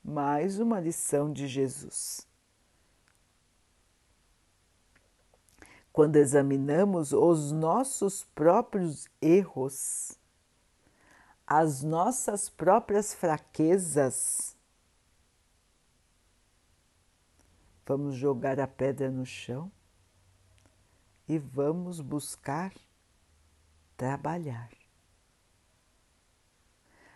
Mais 0.04 0.60
uma 0.60 0.80
lição 0.80 1.34
de 1.34 1.48
Jesus. 1.48 2.28
Quando 5.91 6.17
examinamos 6.17 7.13
os 7.13 7.52
nossos 7.52 8.26
próprios 8.36 9.08
erros, 9.19 10.19
as 11.48 11.82
nossas 11.82 12.48
próprias 12.48 13.12
fraquezas, 13.12 14.56
vamos 17.88 18.13
jogar 18.15 18.60
a 18.60 18.67
pedra 18.67 19.10
no 19.10 19.26
chão 19.26 19.71
e 21.28 21.39
vamos 21.39 22.00
buscar 22.02 22.71
trabalhar 23.98 24.70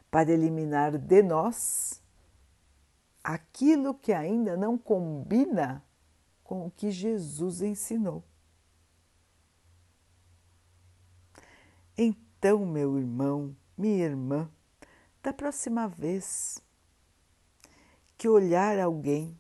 para 0.09 0.31
eliminar 0.31 0.97
de 0.97 1.21
nós 1.21 2.01
aquilo 3.23 3.93
que 3.93 4.11
ainda 4.11 4.57
não 4.57 4.77
combina 4.77 5.83
com 6.43 6.65
o 6.65 6.71
que 6.71 6.89
Jesus 6.89 7.61
ensinou. 7.61 8.23
Então, 11.95 12.65
meu 12.65 12.97
irmão, 12.97 13.55
minha 13.77 14.05
irmã, 14.05 14.49
da 15.21 15.33
próxima 15.33 15.87
vez 15.87 16.59
que 18.17 18.27
olhar 18.27 18.79
alguém, 18.79 19.39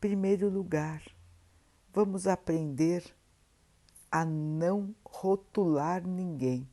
primeiro 0.00 0.48
lugar, 0.48 1.02
vamos 1.92 2.26
aprender 2.26 3.15
a 4.10 4.24
não 4.24 4.94
rotular 5.04 6.06
ninguém, 6.06 6.68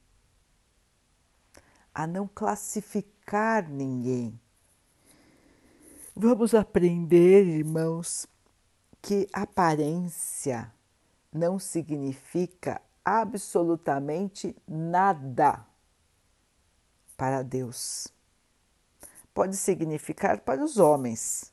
a 1.93 2.07
não 2.07 2.27
classificar 2.27 3.69
ninguém. 3.69 4.39
Vamos 6.15 6.53
aprender, 6.53 7.45
irmãos, 7.45 8.27
que 9.01 9.27
aparência 9.33 10.71
não 11.31 11.57
significa 11.57 12.81
absolutamente 13.03 14.55
nada 14.67 15.65
para 17.17 17.41
Deus. 17.41 18.07
Pode 19.33 19.57
significar 19.57 20.41
para 20.41 20.63
os 20.63 20.77
homens. 20.77 21.51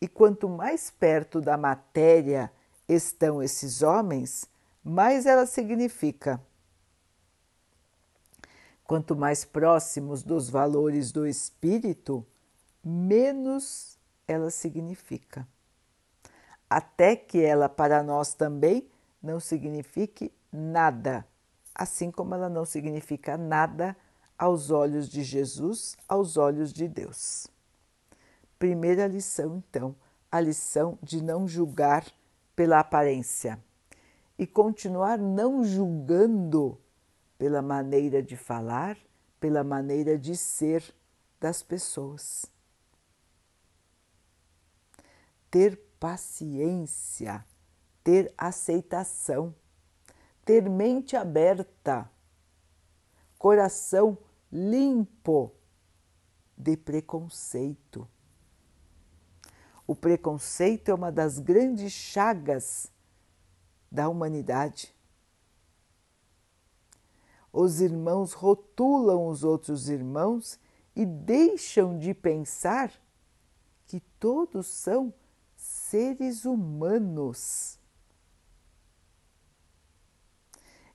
E 0.00 0.08
quanto 0.08 0.48
mais 0.48 0.90
perto 0.90 1.40
da 1.40 1.56
matéria 1.56 2.50
estão 2.88 3.42
esses 3.42 3.82
homens, 3.82 4.46
mais 4.84 5.24
ela 5.24 5.46
significa. 5.46 6.38
Quanto 8.84 9.16
mais 9.16 9.42
próximos 9.42 10.22
dos 10.22 10.50
valores 10.50 11.10
do 11.10 11.26
espírito, 11.26 12.24
menos 12.84 13.98
ela 14.28 14.50
significa. 14.50 15.48
Até 16.68 17.16
que 17.16 17.40
ela 17.42 17.66
para 17.66 18.02
nós 18.02 18.34
também 18.34 18.86
não 19.22 19.40
signifique 19.40 20.30
nada, 20.52 21.26
assim 21.74 22.10
como 22.10 22.34
ela 22.34 22.50
não 22.50 22.66
significa 22.66 23.38
nada 23.38 23.96
aos 24.38 24.70
olhos 24.70 25.08
de 25.08 25.22
Jesus, 25.22 25.96
aos 26.06 26.36
olhos 26.36 26.74
de 26.74 26.86
Deus. 26.86 27.46
Primeira 28.58 29.06
lição, 29.06 29.62
então, 29.66 29.96
a 30.30 30.40
lição 30.40 30.98
de 31.02 31.22
não 31.22 31.48
julgar 31.48 32.04
pela 32.54 32.80
aparência 32.80 33.58
e 34.38 34.46
continuar 34.46 35.18
não 35.18 35.64
julgando 35.64 36.80
pela 37.38 37.62
maneira 37.62 38.22
de 38.22 38.36
falar, 38.36 38.96
pela 39.38 39.62
maneira 39.62 40.18
de 40.18 40.36
ser 40.36 40.94
das 41.40 41.62
pessoas. 41.62 42.46
Ter 45.50 45.76
paciência, 46.00 47.44
ter 48.02 48.32
aceitação, 48.36 49.54
ter 50.44 50.68
mente 50.68 51.16
aberta, 51.16 52.10
coração 53.38 54.18
limpo 54.50 55.52
de 56.56 56.76
preconceito. 56.76 58.08
O 59.86 59.94
preconceito 59.94 60.90
é 60.90 60.94
uma 60.94 61.12
das 61.12 61.38
grandes 61.38 61.92
chagas 61.92 62.90
da 63.94 64.08
humanidade. 64.08 64.92
Os 67.52 67.80
irmãos 67.80 68.32
rotulam 68.32 69.28
os 69.28 69.44
outros 69.44 69.88
irmãos 69.88 70.58
e 70.96 71.06
deixam 71.06 71.96
de 71.96 72.12
pensar 72.12 72.92
que 73.86 74.00
todos 74.18 74.66
são 74.66 75.14
seres 75.56 76.44
humanos. 76.44 77.78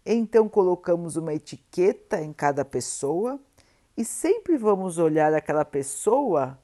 Então 0.06 0.50
colocamos 0.50 1.16
uma 1.16 1.34
etiqueta 1.34 2.22
em 2.22 2.34
cada 2.34 2.66
pessoa 2.66 3.40
e 3.96 4.04
sempre 4.04 4.58
vamos 4.58 4.98
olhar 4.98 5.34
aquela 5.34 5.64
pessoa 5.64 6.60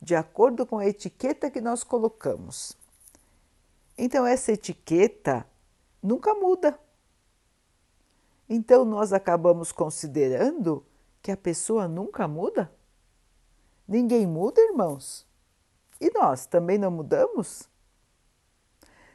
de 0.00 0.14
acordo 0.14 0.64
com 0.64 0.78
a 0.78 0.86
etiqueta 0.86 1.50
que 1.50 1.60
nós 1.60 1.84
colocamos. 1.84 2.74
Então 3.98 4.26
essa 4.26 4.52
etiqueta 4.52 5.46
nunca 6.06 6.32
muda. 6.34 6.78
Então 8.48 8.84
nós 8.84 9.12
acabamos 9.12 9.72
considerando 9.72 10.86
que 11.20 11.32
a 11.32 11.36
pessoa 11.36 11.88
nunca 11.88 12.28
muda? 12.28 12.72
Ninguém 13.88 14.26
muda, 14.26 14.60
irmãos? 14.60 15.26
E 16.00 16.10
nós 16.12 16.46
também 16.46 16.78
não 16.78 16.90
mudamos? 16.90 17.68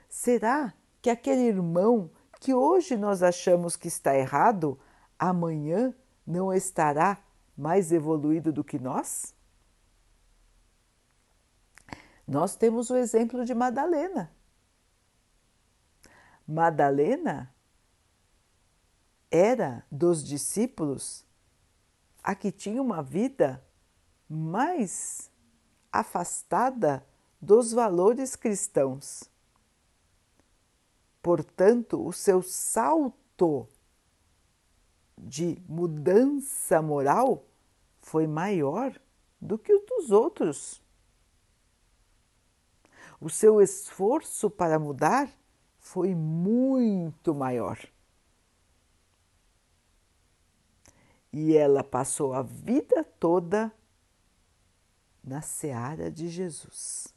Será 0.10 0.74
que 1.02 1.10
aquele 1.10 1.44
irmão 1.44 2.12
que 2.40 2.54
hoje 2.54 2.98
nós 2.98 3.24
achamos 3.24 3.78
que 3.78 3.88
está 3.88 4.16
errado, 4.18 4.78
amanhã 5.18 5.96
não 6.28 6.54
estará 6.54 7.24
mais 7.56 7.92
evoluído 7.92 8.52
do 8.52 8.64
que 8.64 8.78
nós? 8.78 9.34
Nós 12.28 12.56
temos 12.56 12.90
o 12.90 12.98
exemplo 12.98 13.46
de 13.46 13.54
Madalena. 13.54 14.34
Madalena 16.52 17.50
era 19.32 19.86
dos 19.90 20.22
discípulos 20.22 21.26
a 22.22 22.36
que 22.36 22.52
tinha 22.52 22.82
uma 22.82 23.02
vida 23.02 23.66
mais 24.28 25.32
afastada 25.90 27.06
dos 27.42 27.72
valores 27.72 28.36
cristãos. 28.36 29.24
Portanto, 31.22 32.06
o 32.06 32.12
seu 32.12 32.42
salto 32.42 33.66
de 35.18 35.58
mudança 35.70 36.82
moral 36.82 37.46
foi 38.02 38.28
maior 38.28 39.00
do 39.40 39.58
que 39.58 39.74
o 39.74 39.86
dos 39.86 40.12
outros. 40.12 40.82
O 43.22 43.30
seu 43.30 43.62
esforço 43.62 44.50
para 44.50 44.78
mudar 44.78 45.32
foi 45.92 46.16
muito 46.16 47.34
maior. 47.34 47.78
E 51.32 51.56
ela 51.56 51.84
passou 51.84 52.34
a 52.34 52.42
vida 52.42 53.04
toda 53.20 53.72
na 55.24 55.42
seara 55.42 56.12
de 56.12 56.28
Jesus 56.28 57.14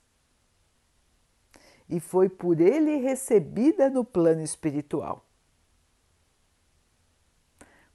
e 1.88 2.00
foi 2.00 2.28
por 2.28 2.60
ele 2.60 2.96
recebida 2.96 3.90
no 3.90 4.04
plano 4.04 4.42
espiritual. 4.42 5.24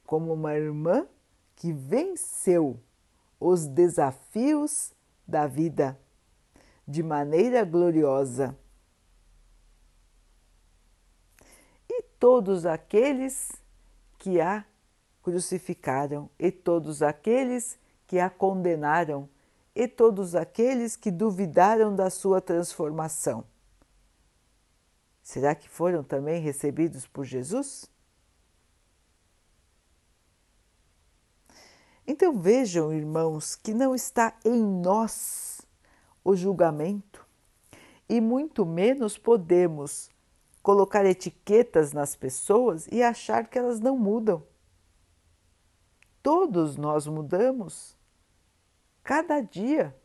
Como 0.06 0.34
uma 0.34 0.56
irmã 0.56 1.08
que 1.56 1.72
venceu 1.72 2.80
os 3.40 3.68
desafios 3.68 4.94
da 5.28 5.48
vida 5.48 6.00
de 6.88 7.04
maneira 7.04 7.64
gloriosa. 7.64 8.58
E 11.88 12.04
todos 12.20 12.66
aqueles 12.66 13.52
que 14.18 14.42
a 14.42 14.66
crucificaram, 15.24 16.30
e 16.38 16.52
todos 16.52 17.02
aqueles 17.02 17.80
que 18.06 18.20
a 18.20 18.30
condenaram, 18.30 19.30
e 19.76 19.88
todos 19.88 20.36
aqueles 20.36 20.96
que 20.96 21.12
duvidaram 21.12 21.96
da 21.96 22.10
sua 22.10 22.42
transformação 22.42 23.46
Será 25.30 25.54
que 25.54 25.70
foram 25.70 26.04
também 26.04 26.42
recebidos 26.42 27.06
por 27.06 27.24
Jesus? 27.24 27.86
Então 32.08 32.40
vejam, 32.40 32.92
irmãos, 32.92 33.56
que 33.56 33.72
não 33.72 33.94
está 33.94 34.36
em 34.44 34.60
nós 34.60 35.62
o 36.24 36.36
julgamento 36.36 37.24
e 38.10 38.20
muito 38.20 38.66
menos 38.66 39.20
podemos 39.20 40.10
colocar 40.62 41.06
etiquetas 41.06 41.94
nas 41.94 42.16
pessoas 42.16 42.88
e 42.92 43.02
achar 43.02 43.48
que 43.48 43.58
elas 43.58 43.80
não 43.80 43.98
mudam. 43.98 44.44
Todos 46.22 46.76
nós 46.76 47.08
mudamos 47.08 47.98
cada 49.04 49.42
dia, 49.42 49.96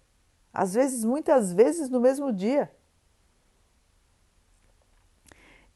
às 0.53 0.75
vezes, 0.75 1.05
muitas 1.05 1.53
vezes 1.53 1.89
no 1.89 2.01
mesmo 2.01 2.33
dia. 2.33 2.75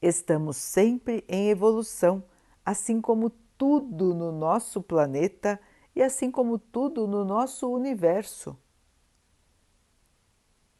Estamos 0.01 0.55
sempre 0.55 1.25
em 1.27 1.49
evolução, 1.49 2.23
assim 2.65 3.01
como 3.01 3.29
tudo 3.57 4.15
no 4.15 4.31
nosso 4.31 4.81
planeta 4.81 5.59
e 5.93 6.01
assim 6.01 6.31
como 6.31 6.57
tudo 6.57 7.05
no 7.05 7.25
nosso 7.25 7.69
universo. 7.69 8.57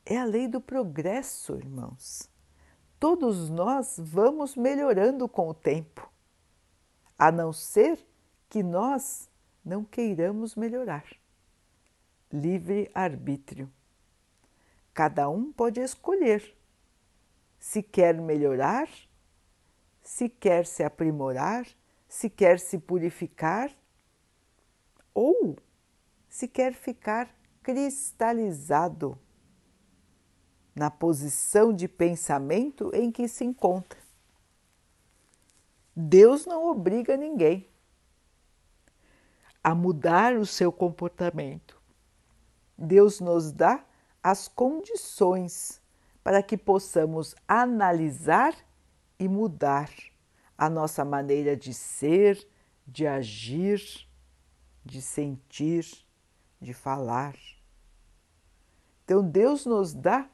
É 0.06 0.18
a 0.18 0.24
lei 0.24 0.48
do 0.48 0.62
progresso, 0.62 1.56
irmãos. 1.56 2.30
Todos 3.00 3.50
nós 3.50 3.96
vamos 3.98 4.56
melhorando 4.56 5.28
com 5.28 5.50
o 5.50 5.54
tempo, 5.54 6.12
a 7.18 7.32
não 7.32 7.54
ser 7.54 8.06
que 8.50 8.62
nós 8.62 9.30
não 9.64 9.84
queiramos 9.84 10.56
melhorar. 10.56 11.06
Livre 12.32 12.92
arbítrio. 12.94 13.72
Cada 14.94 15.30
um 15.30 15.52
pode 15.52 15.80
escolher 15.80 16.56
se 17.58 17.82
quer 17.82 18.16
melhorar 18.16 18.90
se 20.10 20.28
quer 20.28 20.66
se 20.66 20.84
aprimorar, 20.84 21.68
se 22.08 22.32
quer 22.32 22.60
se 22.60 22.80
purificar 22.80 23.72
ou 25.14 25.56
se 26.28 26.48
quer 26.48 26.74
ficar 26.74 27.30
cristalizado 27.62 29.20
na 30.76 30.90
posição 30.90 31.74
de 31.74 31.88
pensamento 31.88 32.92
em 32.94 33.12
que 33.12 33.28
se 33.28 33.44
encontra. 33.44 34.00
Deus 35.96 36.46
não 36.46 36.70
obriga 36.70 37.18
ninguém 37.18 37.68
a 39.64 39.76
mudar 39.76 40.36
o 40.38 40.46
seu 40.46 40.72
comportamento. 40.72 41.80
Deus 42.78 43.20
nos 43.20 43.52
dá 43.52 43.84
as 44.24 44.48
condições 44.48 45.82
para 46.24 46.42
que 46.42 46.58
possamos 46.58 47.36
analisar 47.48 48.56
e 49.18 49.28
mudar 49.28 49.90
a 50.58 50.70
nossa 50.70 51.04
maneira 51.04 51.56
de 51.56 51.74
ser, 51.74 52.48
de 52.88 53.06
agir, 53.06 54.08
de 54.86 55.02
sentir, 55.02 55.86
de 56.62 56.74
falar. 56.74 57.36
Então, 59.04 59.24
Deus 59.24 59.66
nos 59.66 59.94
dá 59.94 60.30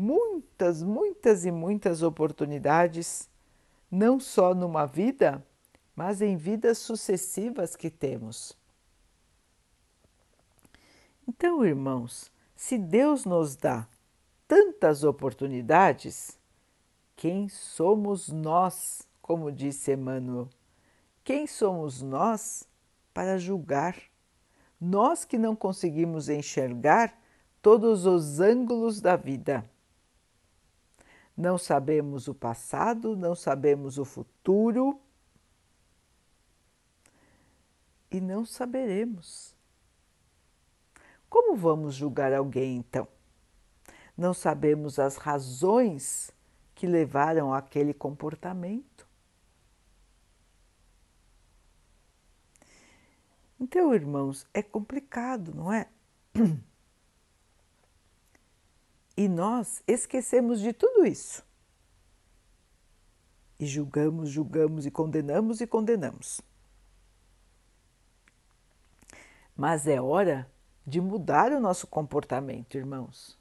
muitas, 0.00 0.82
muitas 0.82 1.44
e 1.44 1.52
muitas 1.52 2.02
oportunidades, 2.02 3.28
não 3.90 4.18
só 4.18 4.54
numa 4.54 4.86
vida, 4.86 5.46
mas 5.94 6.22
em 6.22 6.36
vidas 6.36 6.78
sucessivas 6.78 7.76
que 7.76 7.90
temos. 7.90 8.56
Então, 11.28 11.62
irmãos, 11.62 12.32
se 12.56 12.78
Deus 12.78 13.26
nos 13.26 13.56
dá 13.56 13.86
tantas 14.48 15.04
oportunidades, 15.04 16.38
quem 17.14 17.50
somos 17.50 18.30
nós, 18.30 19.06
como 19.20 19.52
disse 19.52 19.92
Emmanuel? 19.92 20.48
Quem 21.22 21.46
somos 21.46 22.00
nós 22.00 22.66
para 23.12 23.36
julgar? 23.36 23.96
Nós 24.80 25.26
que 25.26 25.36
não 25.36 25.54
conseguimos 25.54 26.30
enxergar 26.30 27.14
todos 27.60 28.06
os 28.06 28.40
ângulos 28.40 29.02
da 29.02 29.14
vida. 29.14 29.62
Não 31.40 31.56
sabemos 31.56 32.28
o 32.28 32.34
passado, 32.34 33.16
não 33.16 33.34
sabemos 33.34 33.96
o 33.96 34.04
futuro 34.04 35.00
e 38.10 38.20
não 38.20 38.44
saberemos. 38.44 39.56
Como 41.30 41.56
vamos 41.56 41.94
julgar 41.94 42.30
alguém 42.34 42.76
então? 42.76 43.08
Não 44.14 44.34
sabemos 44.34 44.98
as 44.98 45.16
razões 45.16 46.30
que 46.74 46.86
levaram 46.86 47.54
àquele 47.54 47.94
comportamento. 47.94 49.08
Então, 53.58 53.94
irmãos, 53.94 54.46
é 54.52 54.62
complicado, 54.62 55.54
não 55.54 55.72
é? 55.72 55.88
E 59.20 59.28
nós 59.28 59.82
esquecemos 59.86 60.62
de 60.62 60.72
tudo 60.72 61.04
isso. 61.04 61.44
E 63.58 63.66
julgamos, 63.66 64.30
julgamos 64.30 64.86
e 64.86 64.90
condenamos 64.90 65.60
e 65.60 65.66
condenamos. 65.66 66.40
Mas 69.54 69.86
é 69.86 70.00
hora 70.00 70.50
de 70.86 71.02
mudar 71.02 71.52
o 71.52 71.60
nosso 71.60 71.86
comportamento, 71.86 72.78
irmãos. 72.78 73.38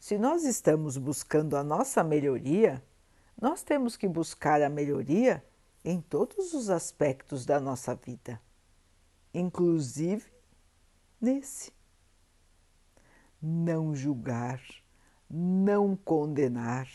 Se 0.00 0.18
nós 0.18 0.42
estamos 0.42 0.96
buscando 0.96 1.56
a 1.56 1.62
nossa 1.62 2.02
melhoria, 2.02 2.82
nós 3.40 3.62
temos 3.62 3.96
que 3.96 4.08
buscar 4.08 4.60
a 4.62 4.68
melhoria 4.68 5.44
em 5.84 6.00
todos 6.00 6.54
os 6.54 6.70
aspectos 6.70 7.46
da 7.46 7.60
nossa 7.60 7.94
vida, 7.94 8.42
inclusive 9.32 10.26
nesse. 11.20 11.72
Não 13.40 13.94
julgar, 13.94 14.60
não 15.28 15.96
condenar 15.96 16.88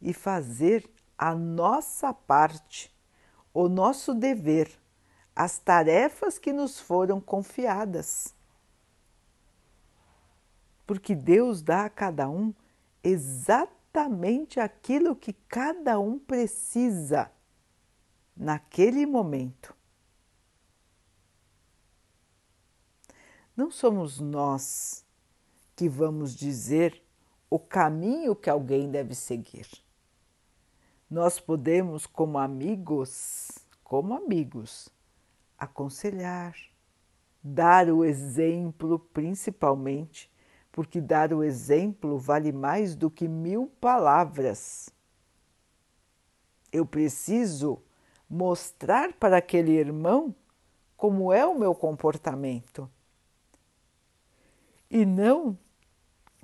e 0.00 0.12
fazer 0.12 0.88
a 1.18 1.34
nossa 1.34 2.14
parte, 2.14 2.94
o 3.52 3.68
nosso 3.68 4.14
dever, 4.14 4.70
as 5.34 5.58
tarefas 5.58 6.38
que 6.38 6.52
nos 6.52 6.78
foram 6.80 7.20
confiadas. 7.20 8.34
Porque 10.86 11.14
Deus 11.14 11.62
dá 11.62 11.84
a 11.84 11.90
cada 11.90 12.28
um 12.28 12.54
exatamente 13.02 14.58
aquilo 14.58 15.14
que 15.14 15.32
cada 15.32 15.98
um 15.98 16.18
precisa 16.18 17.30
naquele 18.36 19.04
momento. 19.04 19.74
Não 23.56 23.70
somos 23.70 24.18
nós 24.18 25.04
que 25.80 25.88
vamos 25.88 26.36
dizer 26.36 27.02
o 27.48 27.58
caminho 27.58 28.36
que 28.36 28.50
alguém 28.50 28.90
deve 28.90 29.14
seguir. 29.14 29.66
Nós 31.08 31.40
podemos, 31.40 32.06
como 32.06 32.36
amigos, 32.36 33.48
como 33.82 34.12
amigos, 34.12 34.90
aconselhar, 35.56 36.54
dar 37.42 37.88
o 37.88 38.04
exemplo, 38.04 38.98
principalmente, 38.98 40.30
porque 40.70 41.00
dar 41.00 41.32
o 41.32 41.42
exemplo 41.42 42.18
vale 42.18 42.52
mais 42.52 42.94
do 42.94 43.10
que 43.10 43.26
mil 43.26 43.72
palavras. 43.80 44.90
Eu 46.70 46.84
preciso 46.84 47.82
mostrar 48.28 49.14
para 49.14 49.38
aquele 49.38 49.72
irmão 49.72 50.34
como 50.94 51.32
é 51.32 51.46
o 51.46 51.58
meu 51.58 51.74
comportamento 51.74 52.86
e 54.90 55.06
não 55.06 55.56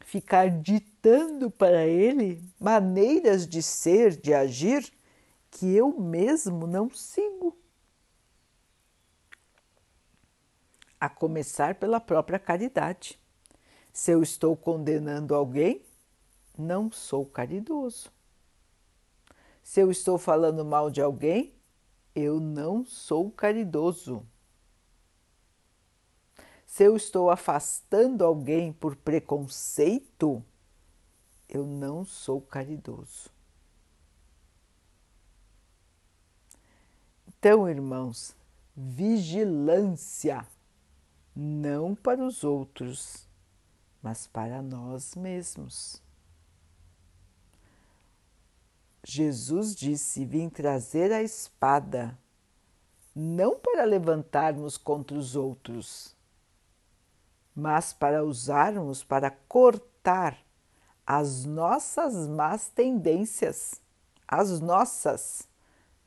ficar 0.06 0.48
ditando 0.48 1.50
para 1.50 1.84
ele 1.84 2.40
maneiras 2.60 3.44
de 3.44 3.60
ser, 3.60 4.16
de 4.16 4.32
agir 4.32 4.92
que 5.50 5.74
eu 5.74 5.98
mesmo 5.98 6.64
não 6.64 6.88
sigo. 6.88 7.58
A 11.00 11.08
começar 11.08 11.74
pela 11.74 11.98
própria 11.98 12.38
caridade. 12.38 13.18
Se 13.92 14.12
eu 14.12 14.22
estou 14.22 14.56
condenando 14.56 15.34
alguém, 15.34 15.82
não 16.56 16.88
sou 16.88 17.26
caridoso. 17.26 18.08
Se 19.60 19.80
eu 19.80 19.90
estou 19.90 20.18
falando 20.18 20.64
mal 20.64 20.88
de 20.88 21.02
alguém, 21.02 21.52
eu 22.14 22.38
não 22.38 22.84
sou 22.86 23.28
caridoso. 23.32 24.24
Se 26.66 26.82
eu 26.82 26.96
estou 26.96 27.30
afastando 27.30 28.24
alguém 28.24 28.72
por 28.72 28.96
preconceito, 28.96 30.44
eu 31.48 31.64
não 31.64 32.04
sou 32.04 32.40
caridoso. 32.40 33.30
Então, 37.28 37.68
irmãos, 37.68 38.36
vigilância, 38.76 40.44
não 41.34 41.94
para 41.94 42.24
os 42.24 42.42
outros, 42.42 43.28
mas 44.02 44.26
para 44.26 44.60
nós 44.60 45.14
mesmos. 45.14 46.02
Jesus 49.04 49.76
disse: 49.76 50.24
Vim 50.24 50.48
trazer 50.48 51.12
a 51.12 51.22
espada, 51.22 52.18
não 53.14 53.56
para 53.56 53.84
levantarmos 53.84 54.76
contra 54.76 55.16
os 55.16 55.36
outros, 55.36 56.15
mas 57.56 57.94
para 57.94 58.22
usarmos 58.22 59.02
para 59.02 59.30
cortar 59.30 60.38
as 61.06 61.46
nossas 61.46 62.28
más 62.28 62.68
tendências, 62.68 63.80
as 64.28 64.60
nossas, 64.60 65.48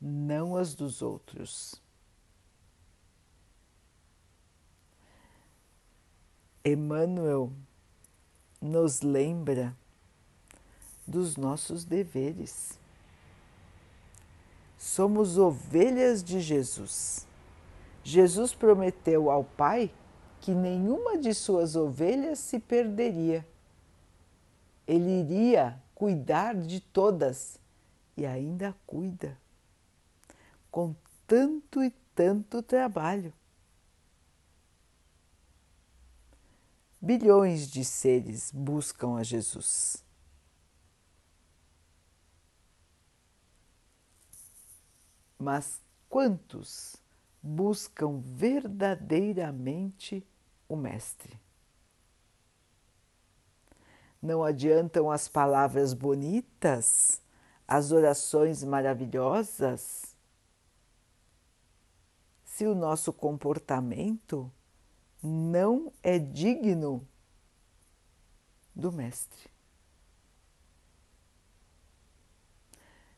não 0.00 0.56
as 0.56 0.76
dos 0.76 1.02
outros. 1.02 1.82
Emmanuel 6.64 7.52
nos 8.60 9.00
lembra 9.00 9.76
dos 11.06 11.36
nossos 11.36 11.84
deveres. 11.84 12.78
Somos 14.78 15.36
ovelhas 15.36 16.22
de 16.22 16.40
Jesus. 16.40 17.26
Jesus 18.04 18.54
prometeu 18.54 19.30
ao 19.30 19.42
Pai 19.42 19.90
que 20.40 20.52
nenhuma 20.52 21.18
de 21.18 21.34
suas 21.34 21.76
ovelhas 21.76 22.38
se 22.38 22.58
perderia. 22.58 23.46
Ele 24.86 25.20
iria 25.20 25.78
cuidar 25.94 26.54
de 26.54 26.80
todas 26.80 27.60
e 28.16 28.24
ainda 28.26 28.74
cuida, 28.86 29.36
com 30.70 30.94
tanto 31.26 31.84
e 31.84 31.90
tanto 32.14 32.62
trabalho. 32.62 33.34
Bilhões 37.00 37.70
de 37.70 37.84
seres 37.84 38.50
buscam 38.52 39.16
a 39.16 39.22
Jesus. 39.22 40.04
Mas 45.38 45.80
quantos 46.08 46.96
buscam 47.42 48.20
verdadeiramente 48.20 50.26
o 50.70 50.76
Mestre? 50.76 51.36
Não 54.22 54.44
adiantam 54.44 55.10
as 55.10 55.26
palavras 55.26 55.92
bonitas, 55.92 57.20
as 57.66 57.90
orações 57.90 58.62
maravilhosas, 58.62 60.14
se 62.44 62.66
o 62.66 62.74
nosso 62.74 63.12
comportamento 63.12 64.50
não 65.20 65.92
é 66.02 66.18
digno 66.18 67.06
do 68.74 68.92
Mestre. 68.92 69.50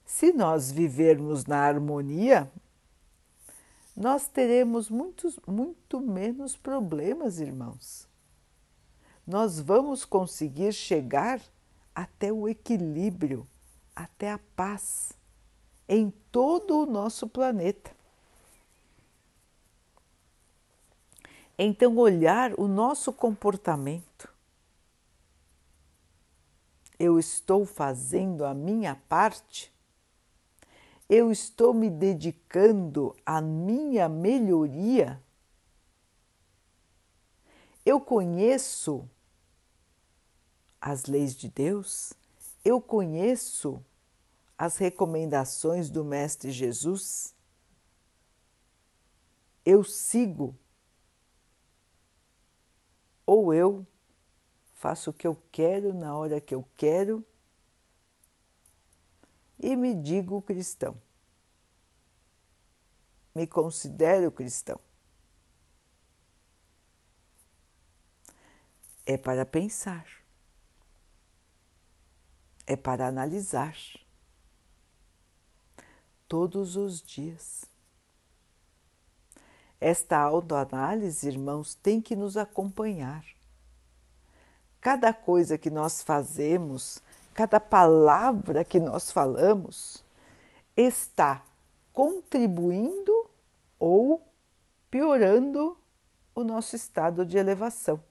Se 0.06 0.32
nós 0.32 0.70
vivermos 0.70 1.44
na 1.44 1.58
harmonia, 1.58 2.50
nós 3.96 4.26
teremos 4.26 4.88
muitos, 4.88 5.38
muito 5.46 6.00
menos 6.00 6.56
problemas, 6.56 7.40
irmãos. 7.40 8.08
Nós 9.26 9.60
vamos 9.60 10.04
conseguir 10.04 10.72
chegar 10.72 11.40
até 11.94 12.32
o 12.32 12.48
equilíbrio, 12.48 13.46
até 13.94 14.32
a 14.32 14.38
paz 14.56 15.12
em 15.88 16.10
todo 16.30 16.82
o 16.82 16.86
nosso 16.86 17.28
planeta. 17.28 17.94
Então, 21.58 21.96
olhar 21.98 22.58
o 22.58 22.66
nosso 22.66 23.12
comportamento. 23.12 24.32
Eu 26.98 27.18
estou 27.18 27.66
fazendo 27.66 28.44
a 28.44 28.54
minha 28.54 28.96
parte? 29.08 29.71
Eu 31.14 31.30
estou 31.30 31.74
me 31.74 31.90
dedicando 31.90 33.14
à 33.26 33.38
minha 33.38 34.08
melhoria? 34.08 35.22
Eu 37.84 38.00
conheço 38.00 39.06
as 40.80 41.04
leis 41.04 41.34
de 41.36 41.50
Deus? 41.50 42.14
Eu 42.64 42.80
conheço 42.80 43.84
as 44.56 44.78
recomendações 44.78 45.90
do 45.90 46.02
Mestre 46.02 46.50
Jesus? 46.50 47.34
Eu 49.66 49.84
sigo? 49.84 50.56
Ou 53.26 53.52
eu 53.52 53.86
faço 54.72 55.10
o 55.10 55.12
que 55.12 55.26
eu 55.26 55.36
quero 55.52 55.92
na 55.92 56.16
hora 56.16 56.40
que 56.40 56.54
eu 56.54 56.66
quero 56.74 57.22
e 59.62 59.76
me 59.76 59.94
digo 59.94 60.42
cristão. 60.42 61.00
Me 63.34 63.46
considero 63.46 64.30
cristão. 64.30 64.78
É 69.06 69.16
para 69.16 69.46
pensar. 69.46 70.22
é 72.66 72.76
para 72.76 73.06
analisar 73.06 73.76
todos 76.28 76.76
os 76.76 77.02
dias. 77.02 77.64
Esta 79.80 80.18
autoanálise, 80.18 81.26
irmãos, 81.26 81.74
tem 81.74 82.00
que 82.00 82.14
nos 82.14 82.36
acompanhar. 82.36 83.24
Cada 84.80 85.12
coisa 85.12 85.58
que 85.58 85.70
nós 85.70 86.02
fazemos, 86.02 87.02
cada 87.34 87.58
palavra 87.58 88.64
que 88.64 88.78
nós 88.78 89.10
falamos, 89.10 90.04
está 90.76 91.44
contribuindo 91.92 93.30
ou 93.78 94.26
piorando 94.90 95.76
o 96.34 96.42
nosso 96.44 96.76
estado 96.76 97.24
de 97.26 97.36
elevação, 97.36 98.02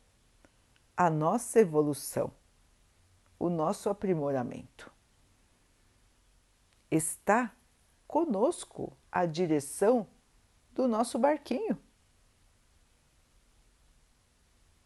a 0.96 1.10
nossa 1.10 1.60
evolução, 1.60 2.32
o 3.40 3.50
nosso 3.50 3.90
aprimoramento. 3.90 4.92
Está 6.90 7.52
conosco 8.08 8.96
a 9.12 9.26
direção 9.26 10.08
do 10.74 10.88
nosso 10.88 11.18
barquinho. 11.18 11.78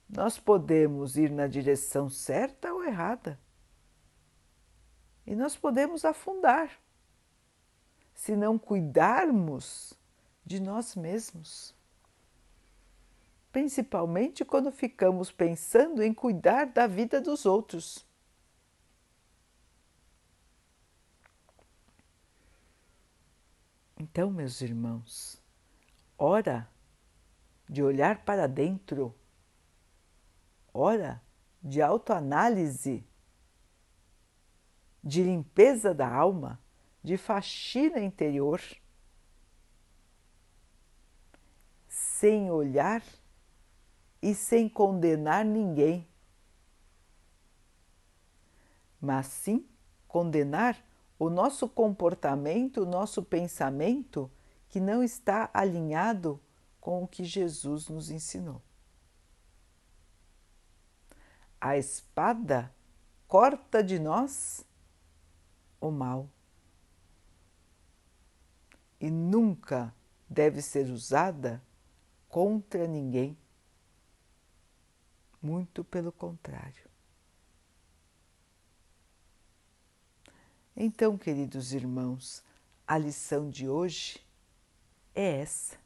Nós 0.07 0.39
podemos 0.39 1.17
ir 1.17 1.31
na 1.31 1.47
direção 1.47 2.09
certa 2.09 2.71
ou 2.73 2.83
errada. 2.83 3.39
E 5.25 5.35
nós 5.35 5.55
podemos 5.55 6.05
afundar 6.05 6.79
se 8.13 8.35
não 8.35 8.57
cuidarmos 8.57 9.93
de 10.45 10.59
nós 10.59 10.95
mesmos. 10.95 11.75
Principalmente 13.51 14.45
quando 14.45 14.71
ficamos 14.71 15.31
pensando 15.31 16.03
em 16.03 16.13
cuidar 16.13 16.67
da 16.67 16.87
vida 16.87 17.19
dos 17.19 17.45
outros. 17.45 18.05
Então, 23.97 24.29
meus 24.29 24.61
irmãos, 24.61 25.41
hora 26.17 26.69
de 27.67 27.81
olhar 27.81 28.23
para 28.23 28.47
dentro, 28.47 29.15
hora 30.73 31.21
de 31.63 31.81
autoanálise, 31.81 33.05
de 35.05 35.21
limpeza 35.21 35.93
da 35.93 36.11
alma, 36.11 36.59
de 37.03 37.15
faxina 37.15 37.99
interior, 37.99 38.59
sem 41.87 42.49
olhar 42.49 43.03
e 44.19 44.33
sem 44.33 44.67
condenar 44.67 45.45
ninguém, 45.45 46.07
mas 48.99 49.27
sim 49.27 49.69
condenar 50.07 50.83
o 51.19 51.29
nosso 51.29 51.69
comportamento, 51.69 52.81
o 52.81 52.85
nosso 52.85 53.21
pensamento 53.21 54.31
que 54.67 54.79
não 54.79 55.03
está 55.03 55.51
alinhado 55.53 56.41
com 56.81 57.03
o 57.03 57.07
que 57.07 57.23
Jesus 57.23 57.87
nos 57.89 58.09
ensinou. 58.09 58.59
A 61.61 61.77
espada 61.77 62.73
corta 63.27 63.83
de 63.83 63.99
nós 63.99 64.65
o 65.79 65.91
mal 65.91 66.29
e 68.99 69.09
nunca 69.09 69.93
deve 70.29 70.61
ser 70.61 70.89
usada 70.89 71.61
contra 72.27 72.87
ninguém. 72.87 73.37
Muito 75.41 75.83
pelo 75.83 76.11
contrário. 76.11 76.89
Então, 80.75 81.17
queridos 81.17 81.71
irmãos, 81.71 82.43
a 82.87 82.97
lição 82.97 83.49
de 83.49 83.69
hoje 83.69 84.19
é 85.13 85.41
essa: 85.41 85.77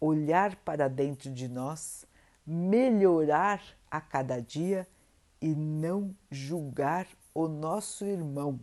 olhar 0.00 0.56
para 0.56 0.88
dentro 0.88 1.32
de 1.32 1.48
nós, 1.48 2.04
melhorar 2.44 3.62
a 3.90 4.00
cada 4.00 4.40
dia 4.40 4.86
e 5.40 5.54
não 5.54 6.14
julgar 6.30 7.06
o 7.32 7.48
nosso 7.48 8.04
irmão, 8.04 8.60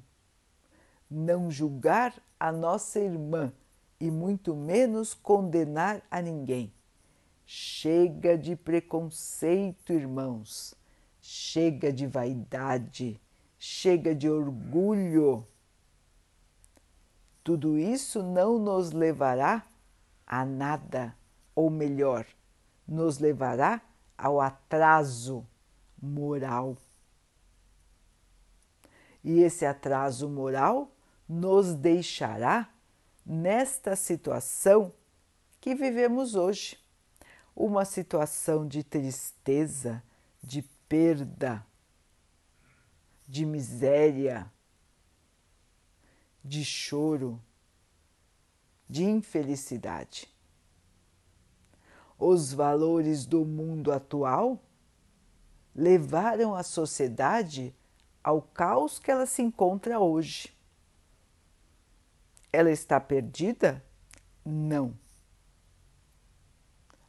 não 1.10 1.50
julgar 1.50 2.14
a 2.40 2.52
nossa 2.52 3.00
irmã 3.00 3.52
e 4.00 4.10
muito 4.10 4.56
menos 4.56 5.14
condenar 5.14 6.02
a 6.10 6.22
ninguém. 6.22 6.72
Chega 7.46 8.38
de 8.38 8.56
preconceito, 8.56 9.92
irmãos, 9.92 10.76
chega 11.20 11.92
de 11.92 12.06
vaidade, 12.06 13.20
chega 13.58 14.14
de 14.14 14.30
orgulho. 14.30 15.46
Tudo 17.44 17.78
isso 17.78 18.22
não 18.22 18.60
nos 18.60 18.92
levará 18.92 19.66
a 20.28 20.46
nada, 20.46 21.16
ou 21.56 21.72
melhor, 21.72 22.26
nos 22.88 23.18
levará 23.18 23.82
ao 24.16 24.40
atraso 24.40 25.46
moral. 26.00 26.78
E 29.24 29.40
esse 29.40 29.66
atraso 29.66 30.30
moral 30.30 30.92
nos 31.30 31.76
deixará 31.76 32.74
nesta 33.24 33.96
situação 33.96 34.92
que 35.62 35.76
vivemos 35.76 36.34
hoje 36.34 36.80
uma 37.56 37.86
situação 37.86 38.68
de 38.68 38.84
tristeza, 38.84 40.04
de 40.44 40.64
perda, 40.88 41.64
de 43.28 43.46
miséria, 43.46 44.52
de 46.44 46.66
choro 46.66 47.40
de 48.90 49.04
infelicidade. 49.04 50.28
Os 52.18 52.52
valores 52.52 53.26
do 53.26 53.46
mundo 53.46 53.92
atual 53.92 54.60
levaram 55.76 56.56
a 56.56 56.64
sociedade 56.64 57.74
ao 58.24 58.42
caos 58.42 58.98
que 58.98 59.12
ela 59.12 59.26
se 59.26 59.42
encontra 59.42 60.00
hoje. 60.00 60.52
Ela 62.52 62.72
está 62.72 63.00
perdida? 63.00 63.84
Não. 64.44 64.94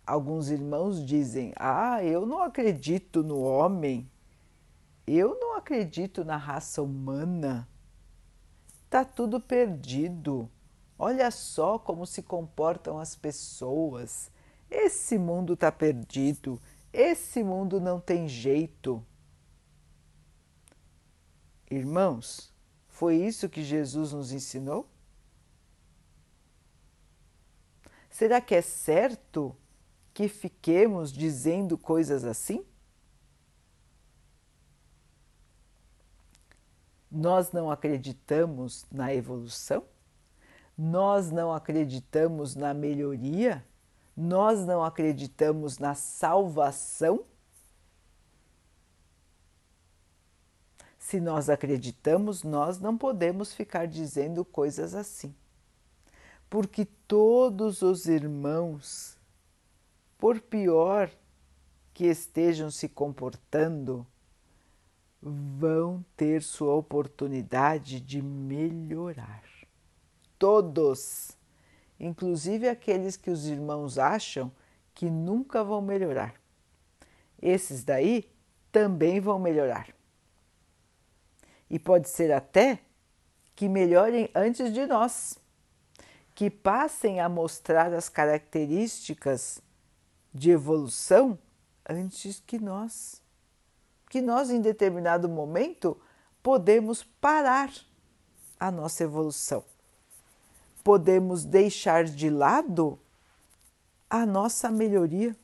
Alguns 0.07 0.51
irmãos 0.51 1.05
dizem: 1.05 1.53
Ah, 1.57 2.03
eu 2.05 2.27
não 2.27 2.43
acredito 2.43 3.23
no 3.23 3.41
homem, 3.41 4.11
eu 5.07 5.39
não 5.41 5.57
acredito 5.57 6.25
na 6.25 6.37
raça 6.37 6.83
humana, 6.83 7.69
está 8.85 9.05
tudo 9.05 9.41
perdido 9.41 10.51
Olha 11.03 11.31
só 11.31 11.79
como 11.79 12.07
se 12.07 12.23
comportam 12.23 12.99
as 12.99 13.17
pessoas. 13.17 14.31
Esse 14.71 15.17
mundo 15.17 15.55
está 15.55 15.73
perdido, 15.73 16.61
esse 16.93 17.43
mundo 17.43 17.81
não 17.81 17.99
tem 17.99 18.29
jeito. 18.29 19.03
Irmãos, 21.71 22.53
foi 22.87 23.17
isso 23.17 23.49
que 23.49 23.63
Jesus 23.63 24.13
nos 24.13 24.31
ensinou? 24.31 24.87
Será 28.11 28.41
que 28.41 28.55
é 28.55 28.61
certo 28.61 29.57
que 30.13 30.29
fiquemos 30.29 31.13
dizendo 31.13 31.79
coisas 31.79 32.25
assim? 32.25 32.65
Nós 37.11 37.51
não 37.53 37.71
acreditamos 37.71 38.85
na 38.91 39.15
evolução? 39.15 39.85
nós 40.81 41.31
não 41.31 41.53
acreditamos 41.53 42.57
na 42.57 42.73
melhoria, 42.73 43.63
nós 44.17 44.65
não 44.65 44.83
acreditamos 44.83 45.79
na 45.79 45.95
salvação? 45.95 47.23
Se 50.99 51.21
nós 51.21 51.51
acreditamos, 51.51 52.43
nós 52.43 52.79
não 52.79 52.97
podemos 52.97 53.53
ficar 53.53 53.87
dizendo 53.87 54.43
coisas 54.43 54.95
assim. 54.95 55.35
Porque 56.51 56.85
todos 56.85 57.81
os 57.81 58.07
irmãos, 58.07 59.17
por 60.19 60.41
pior 60.41 61.11
que 61.95 62.05
estejam 62.05 62.71
se 62.71 62.89
comportando, 62.89 64.07
vão 65.23 66.05
ter 66.17 66.43
sua 66.43 66.75
oportunidade 66.75 68.01
de 68.01 68.21
melhorar 68.21 69.45
todos, 70.41 71.37
inclusive 72.01 72.67
aqueles 72.67 73.15
que 73.15 73.31
os 73.31 73.47
irmãos 73.47 73.99
acham 73.99 74.51
que 74.95 75.11
nunca 75.11 75.63
vão 75.63 75.83
melhorar. 75.83 76.35
Esses 77.41 77.85
daí 77.85 78.27
também 78.73 79.21
vão 79.21 79.39
melhorar. 79.39 79.95
E 81.69 81.79
pode 81.79 82.09
ser 82.09 82.33
até 82.33 82.81
que 83.55 83.69
melhorem 83.69 84.31
antes 84.35 84.73
de 84.73 84.87
nós, 84.87 85.39
que 86.41 86.49
passem 86.49 87.21
a 87.21 87.29
mostrar 87.29 87.93
as 87.93 88.09
características 88.09 89.61
de 90.33 90.51
evolução 90.51 91.39
antes 91.87 92.43
que 92.47 92.59
nós. 92.59 93.21
Que 94.09 94.23
nós, 94.23 94.49
em 94.49 94.59
determinado 94.59 95.29
momento, 95.29 96.01
podemos 96.43 97.03
parar 97.03 97.71
a 98.59 98.71
nossa 98.71 99.05
evolução. 99.05 99.63
Podemos 100.83 101.45
deixar 101.45 102.05
de 102.05 102.31
lado 102.31 102.99
a 104.09 104.25
nossa 104.25 104.71
melhoria 104.71 105.37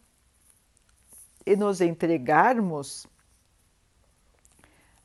e 1.44 1.54
nos 1.56 1.82
entregarmos 1.82 3.06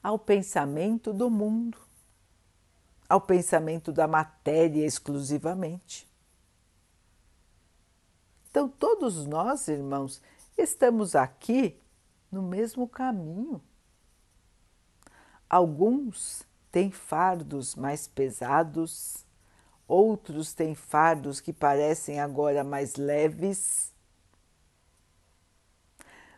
ao 0.01 0.17
pensamento 0.17 1.11
do 1.11 1.29
mundo, 1.29 1.77
ao 3.11 3.19
pensamento 3.19 3.91
da 3.91 4.07
matéria 4.07 4.85
exclusivamente. 4.85 6.09
Então, 8.49 8.69
todos 8.69 9.25
nós, 9.25 9.67
irmãos, 9.67 10.21
estamos 10.57 11.13
aqui 11.13 11.77
no 12.31 12.41
mesmo 12.41 12.87
caminho. 12.87 13.61
Alguns 15.49 16.47
têm 16.71 16.89
fardos 16.89 17.75
mais 17.75 18.07
pesados, 18.07 19.25
outros 19.85 20.53
têm 20.53 20.73
fardos 20.73 21.41
que 21.41 21.51
parecem 21.51 22.17
agora 22.17 22.63
mais 22.63 22.95
leves. 22.95 23.93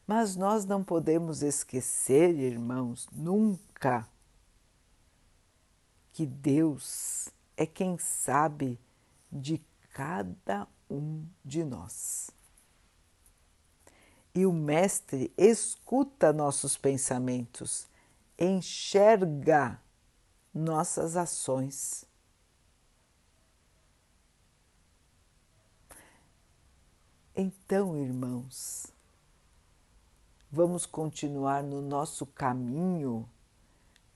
Mas 0.07 0.35
nós 0.35 0.65
não 0.65 0.83
podemos 0.83 1.43
esquecer, 1.43 2.33
irmãos, 2.33 3.07
nunca, 3.11 4.09
que 6.13 6.25
Deus 6.25 7.29
é 7.57 7.65
quem 7.65 7.97
sabe 7.97 8.79
de 9.31 9.59
cada 9.91 10.67
um 10.89 11.25
de 11.43 11.63
nós. 11.63 12.29
E 14.35 14.45
o 14.45 14.53
Mestre 14.53 15.33
escuta 15.37 16.31
nossos 16.31 16.77
pensamentos, 16.77 17.87
enxerga 18.37 19.79
nossas 20.53 21.17
ações. 21.17 22.05
Então, 27.35 27.97
irmãos, 27.97 28.87
vamos 30.51 30.85
continuar 30.85 31.63
no 31.63 31.81
nosso 31.81 32.27
caminho, 32.27 33.27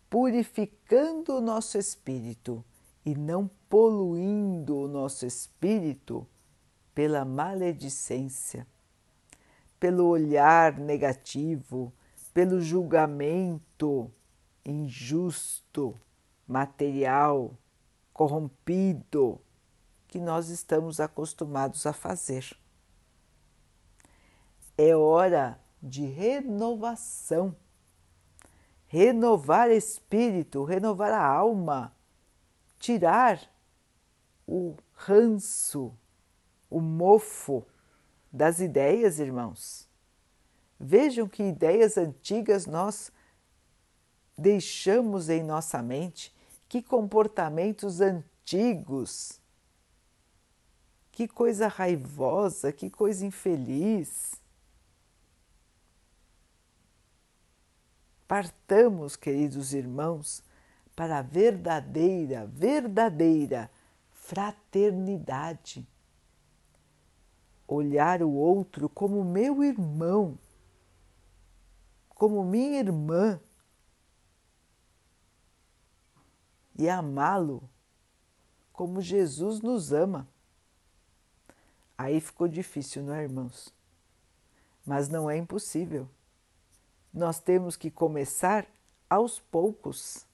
purificando 0.09 1.37
o 1.37 1.41
nosso 1.41 1.77
espírito 1.77 2.63
e 3.05 3.15
não 3.15 3.49
poluindo 3.69 4.77
o 4.77 4.87
nosso 4.87 5.25
espírito 5.25 6.27
pela 6.93 7.23
maledicência, 7.23 8.67
pelo 9.79 10.07
olhar 10.07 10.77
negativo, 10.77 11.93
pelo 12.33 12.59
julgamento 12.61 14.11
injusto, 14.65 15.95
material, 16.47 17.57
corrompido 18.13 19.39
que 20.07 20.19
nós 20.19 20.49
estamos 20.49 20.99
acostumados 20.99 21.85
a 21.85 21.93
fazer. 21.93 22.57
É 24.77 24.95
hora 24.95 25.59
de 25.81 26.05
renovação. 26.05 27.55
Renovar 28.87 29.69
espírito, 29.69 30.63
renovar 30.63 31.11
a 31.11 31.25
alma, 31.25 31.93
tirar 32.79 33.39
o 34.47 34.75
ranço, 34.93 35.93
o 36.69 36.79
mofo 36.79 37.65
das 38.31 38.59
ideias, 38.59 39.19
irmãos. 39.19 39.87
Vejam 40.79 41.27
que 41.27 41.43
ideias 41.43 41.97
antigas 41.97 42.65
nós 42.65 43.11
deixamos 44.37 45.29
em 45.29 45.43
nossa 45.43 45.81
mente, 45.81 46.33
que 46.69 46.81
comportamentos 46.81 47.99
antigos, 47.99 49.41
que 51.11 51.27
coisa 51.27 51.67
raivosa, 51.67 52.71
que 52.71 52.89
coisa 52.89 53.25
infeliz. 53.25 54.33
Partamos, 58.27 59.15
queridos 59.15 59.73
irmãos, 59.73 60.43
para 60.93 61.19
a 61.19 61.21
verdadeira, 61.21 62.45
verdadeira 62.45 63.71
fraternidade. 64.11 65.87
Olhar 67.65 68.21
o 68.21 68.31
outro 68.31 68.89
como 68.89 69.23
meu 69.23 69.63
irmão, 69.63 70.37
como 72.09 72.43
minha 72.43 72.79
irmã 72.79 73.39
e 76.77 76.89
amá-lo 76.89 77.63
como 78.73 79.01
Jesus 79.01 79.61
nos 79.61 79.93
ama. 79.93 80.27
Aí 81.97 82.19
ficou 82.19 82.47
difícil, 82.47 83.03
não 83.03 83.13
é, 83.13 83.23
irmãos? 83.23 83.73
Mas 84.85 85.07
não 85.09 85.29
é 85.29 85.37
impossível 85.37 86.09
nós 87.17 87.39
temos 87.39 87.75
que 87.75 87.89
começar 87.89 88.67
aos 89.09 89.39
poucos. 89.39 90.25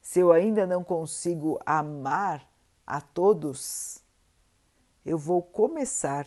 Se 0.00 0.20
eu 0.20 0.32
ainda 0.32 0.66
não 0.66 0.82
consigo 0.82 1.60
amar 1.66 2.50
a 2.86 3.00
todos, 3.00 4.02
eu 5.04 5.18
vou 5.18 5.42
começar 5.42 6.26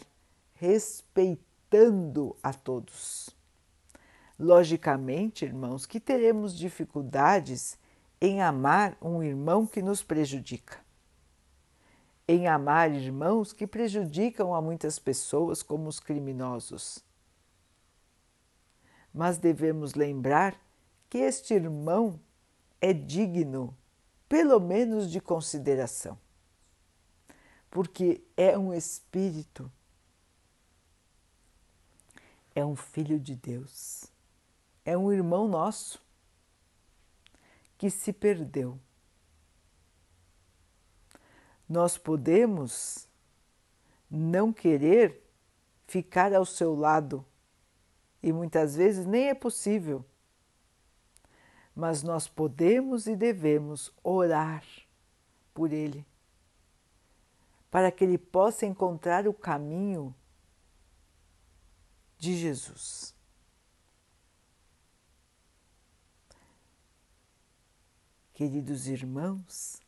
respeitando 0.54 2.36
a 2.42 2.54
todos. 2.54 3.36
Logicamente, 4.38 5.44
irmãos, 5.44 5.86
que 5.86 6.00
teremos 6.00 6.56
dificuldades 6.56 7.80
em 8.22 8.42
amar 8.42 8.96
um 9.02 9.24
irmão 9.24 9.66
que 9.66 9.82
nos 9.82 10.04
prejudica, 10.04 10.78
em 12.28 12.48
amar 12.48 12.92
irmãos 12.92 13.52
que 13.52 13.66
prejudicam 13.66 14.54
a 14.54 14.62
muitas 14.62 15.00
pessoas, 15.00 15.64
como 15.64 15.88
os 15.90 16.00
criminosos 16.00 17.04
mas 19.16 19.38
devemos 19.38 19.94
lembrar 19.94 20.60
que 21.10 21.20
este 21.20 21.54
irmão 21.54 22.20
é 22.82 22.92
digno, 22.92 23.74
pelo 24.28 24.60
menos, 24.60 25.10
de 25.10 25.22
consideração, 25.22 26.20
porque 27.72 28.22
é 28.36 28.58
um 28.58 28.74
espírito, 28.74 29.72
é 32.54 32.66
um 32.66 32.76
filho 32.76 33.18
de 33.18 33.38
Deus, 33.38 34.04
é 34.84 34.98
um 34.98 35.10
irmão 35.14 35.48
nosso 35.48 36.04
que 37.78 37.90
se 37.90 38.12
perdeu. 38.12 38.78
Nós 41.70 41.98
podemos 41.98 43.08
não 44.12 44.52
querer 44.52 45.24
ficar 45.88 46.34
ao 46.34 46.46
seu 46.46 46.76
lado 46.76 47.26
e 48.26 48.34
muitas 48.34 48.76
vezes 48.76 49.06
nem 49.06 49.30
é 49.30 49.36
possível. 49.36 50.04
Mas 51.76 52.02
nós 52.02 52.28
podemos 52.28 53.06
e 53.06 53.16
devemos 53.16 53.94
orar 54.04 54.66
por 55.54 55.72
ele, 55.72 56.04
para 57.70 57.92
que 57.92 58.04
ele 58.04 58.18
possa 58.18 58.66
encontrar 58.66 59.28
o 59.28 59.34
caminho 59.34 60.14
de 62.18 62.36
Jesus. 62.36 63.14
Queridos 68.34 68.88
irmãos, 68.88 69.80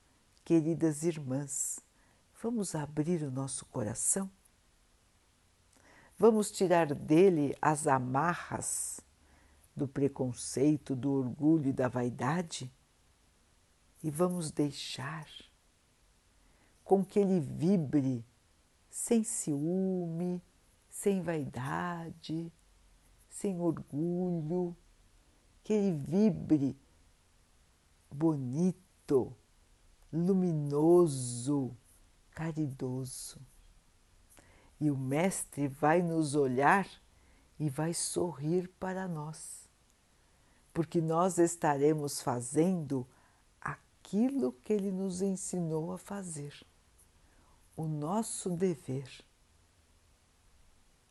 queridas 0.46 1.02
irmãs, 1.02 1.80
vamos 2.40 2.76
abrir 2.76 3.24
o 3.24 3.32
nosso 3.32 3.66
coração 3.66 4.30
Vamos 6.20 6.50
tirar 6.50 6.96
dele 6.96 7.56
as 7.62 7.86
amarras 7.86 9.00
do 9.76 9.88
preconceito, 9.88 10.96
do 10.96 11.12
orgulho 11.12 11.70
e 11.70 11.74
da 11.74 11.88
vaidade? 11.88 12.74
E 14.04 14.10
vamos 14.10 14.50
deixar 14.50 15.28
com 16.84 17.06
que 17.06 17.20
ele 17.20 17.40
vibre 17.40 18.26
sem 18.90 19.24
ciúme, 19.24 20.42
sem 20.90 21.22
vaidade, 21.22 22.52
sem 23.30 23.60
orgulho, 23.60 24.76
que 25.64 25.72
ele 25.72 25.92
vibre 26.00 26.76
bonito, 28.10 29.38
luminoso, 30.12 31.78
caridoso 32.32 33.40
e 34.80 34.92
o 34.92 34.98
Mestre 34.98 35.68
vai 35.68 36.02
nos 36.02 36.36
olhar 36.36 36.88
e 37.60 37.70
vai 37.70 37.94
sorrir 37.94 38.68
para 38.80 39.08
nós, 39.08 39.68
porque 40.74 41.02
nós 41.02 41.38
estaremos 41.40 42.22
fazendo 42.22 43.08
aquilo 43.60 44.54
que 44.64 44.74
Ele 44.74 44.92
nos 44.92 45.22
ensinou 45.22 45.92
a 45.92 45.98
fazer, 45.98 46.54
o 47.76 47.88
nosso 47.88 48.50
dever, 48.52 49.10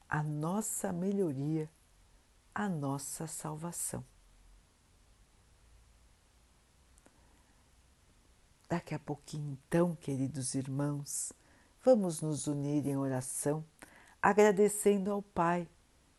a 0.08 0.22
nossa 0.22 0.92
melhoria, 0.92 1.68
a 2.54 2.68
nossa 2.68 3.26
salvação. 3.26 4.04
Daqui 8.68 8.94
a 8.94 8.98
pouquinho, 8.98 9.52
então, 9.52 9.94
queridos 9.94 10.54
irmãos, 10.54 11.32
vamos 11.86 12.20
nos 12.20 12.48
unir 12.48 12.84
em 12.84 12.96
oração, 12.96 13.64
agradecendo 14.20 15.12
ao 15.12 15.22
Pai 15.22 15.68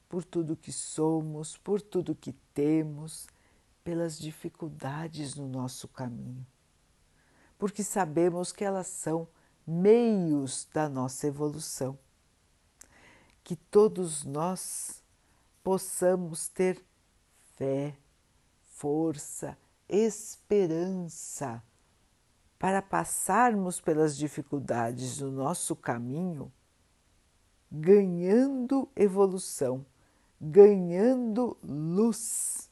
por 0.07 0.23
tudo 0.23 0.55
que 0.55 0.71
somos, 0.71 1.57
por 1.57 1.81
tudo 1.81 2.15
que 2.15 2.31
temos, 2.53 3.27
pelas 3.83 4.17
dificuldades 4.17 5.35
no 5.35 5.45
nosso 5.45 5.89
caminho, 5.89 6.47
porque 7.57 7.83
sabemos 7.83 8.53
que 8.53 8.63
elas 8.63 8.87
são 8.87 9.27
meios 9.67 10.65
da 10.73 10.87
nossa 10.87 11.27
evolução. 11.27 11.99
Que 13.43 13.57
todos 13.57 14.23
nós 14.23 15.03
possamos 15.61 16.47
ter 16.47 16.81
fé, 17.57 17.93
força, 18.71 19.57
esperança 19.89 21.61
para 22.59 22.81
passarmos 22.81 23.79
pelas 23.79 24.17
dificuldades 24.17 25.19
do 25.19 25.31
nosso 25.31 25.75
caminho, 25.75 26.51
ganhando 27.71 28.89
evolução, 28.95 29.85
ganhando 30.41 31.57
luz. 31.63 32.69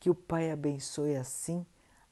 Que 0.00 0.08
o 0.08 0.14
Pai 0.14 0.50
abençoe 0.50 1.16
assim 1.16 1.66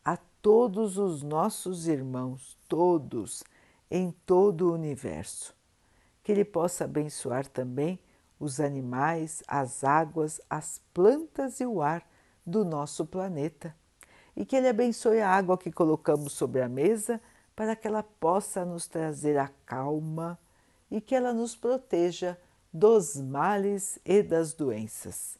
a 0.04 0.16
todos 0.16 0.98
os 0.98 1.22
nossos 1.22 1.88
irmãos, 1.88 2.58
todos, 2.68 3.42
em 3.90 4.12
todo 4.26 4.68
o 4.68 4.74
universo. 4.74 5.56
Que 6.22 6.30
Ele 6.32 6.44
possa 6.44 6.84
abençoar 6.84 7.46
também 7.46 7.98
os 8.38 8.60
animais, 8.60 9.42
as 9.48 9.82
águas, 9.82 10.40
as 10.48 10.80
plantas 10.92 11.60
e 11.60 11.66
o 11.66 11.82
ar 11.82 12.06
do 12.46 12.64
nosso 12.64 13.04
planeta 13.06 13.74
e 14.40 14.44
que 14.46 14.56
Ele 14.56 14.68
abençoe 14.68 15.20
a 15.20 15.28
água 15.28 15.58
que 15.58 15.70
colocamos 15.70 16.32
sobre 16.32 16.62
a 16.62 16.68
mesa 16.68 17.20
para 17.54 17.76
que 17.76 17.86
ela 17.86 18.02
possa 18.02 18.64
nos 18.64 18.86
trazer 18.86 19.36
a 19.36 19.48
calma 19.66 20.38
e 20.90 20.98
que 20.98 21.14
ela 21.14 21.34
nos 21.34 21.54
proteja 21.54 22.40
dos 22.72 23.16
males 23.16 23.98
e 24.02 24.22
das 24.22 24.54
doenças. 24.54 25.38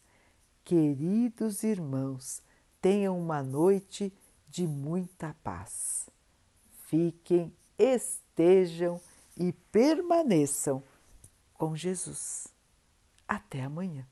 Queridos 0.63 1.63
irmãos, 1.63 2.43
tenham 2.79 3.19
uma 3.19 3.43
noite 3.43 4.13
de 4.47 4.67
muita 4.67 5.35
paz. 5.43 6.11
Fiquem, 6.85 7.57
estejam 7.79 9.01
e 9.35 9.51
permaneçam 9.51 10.83
com 11.55 11.75
Jesus. 11.75 12.49
Até 13.27 13.63
amanhã. 13.63 14.07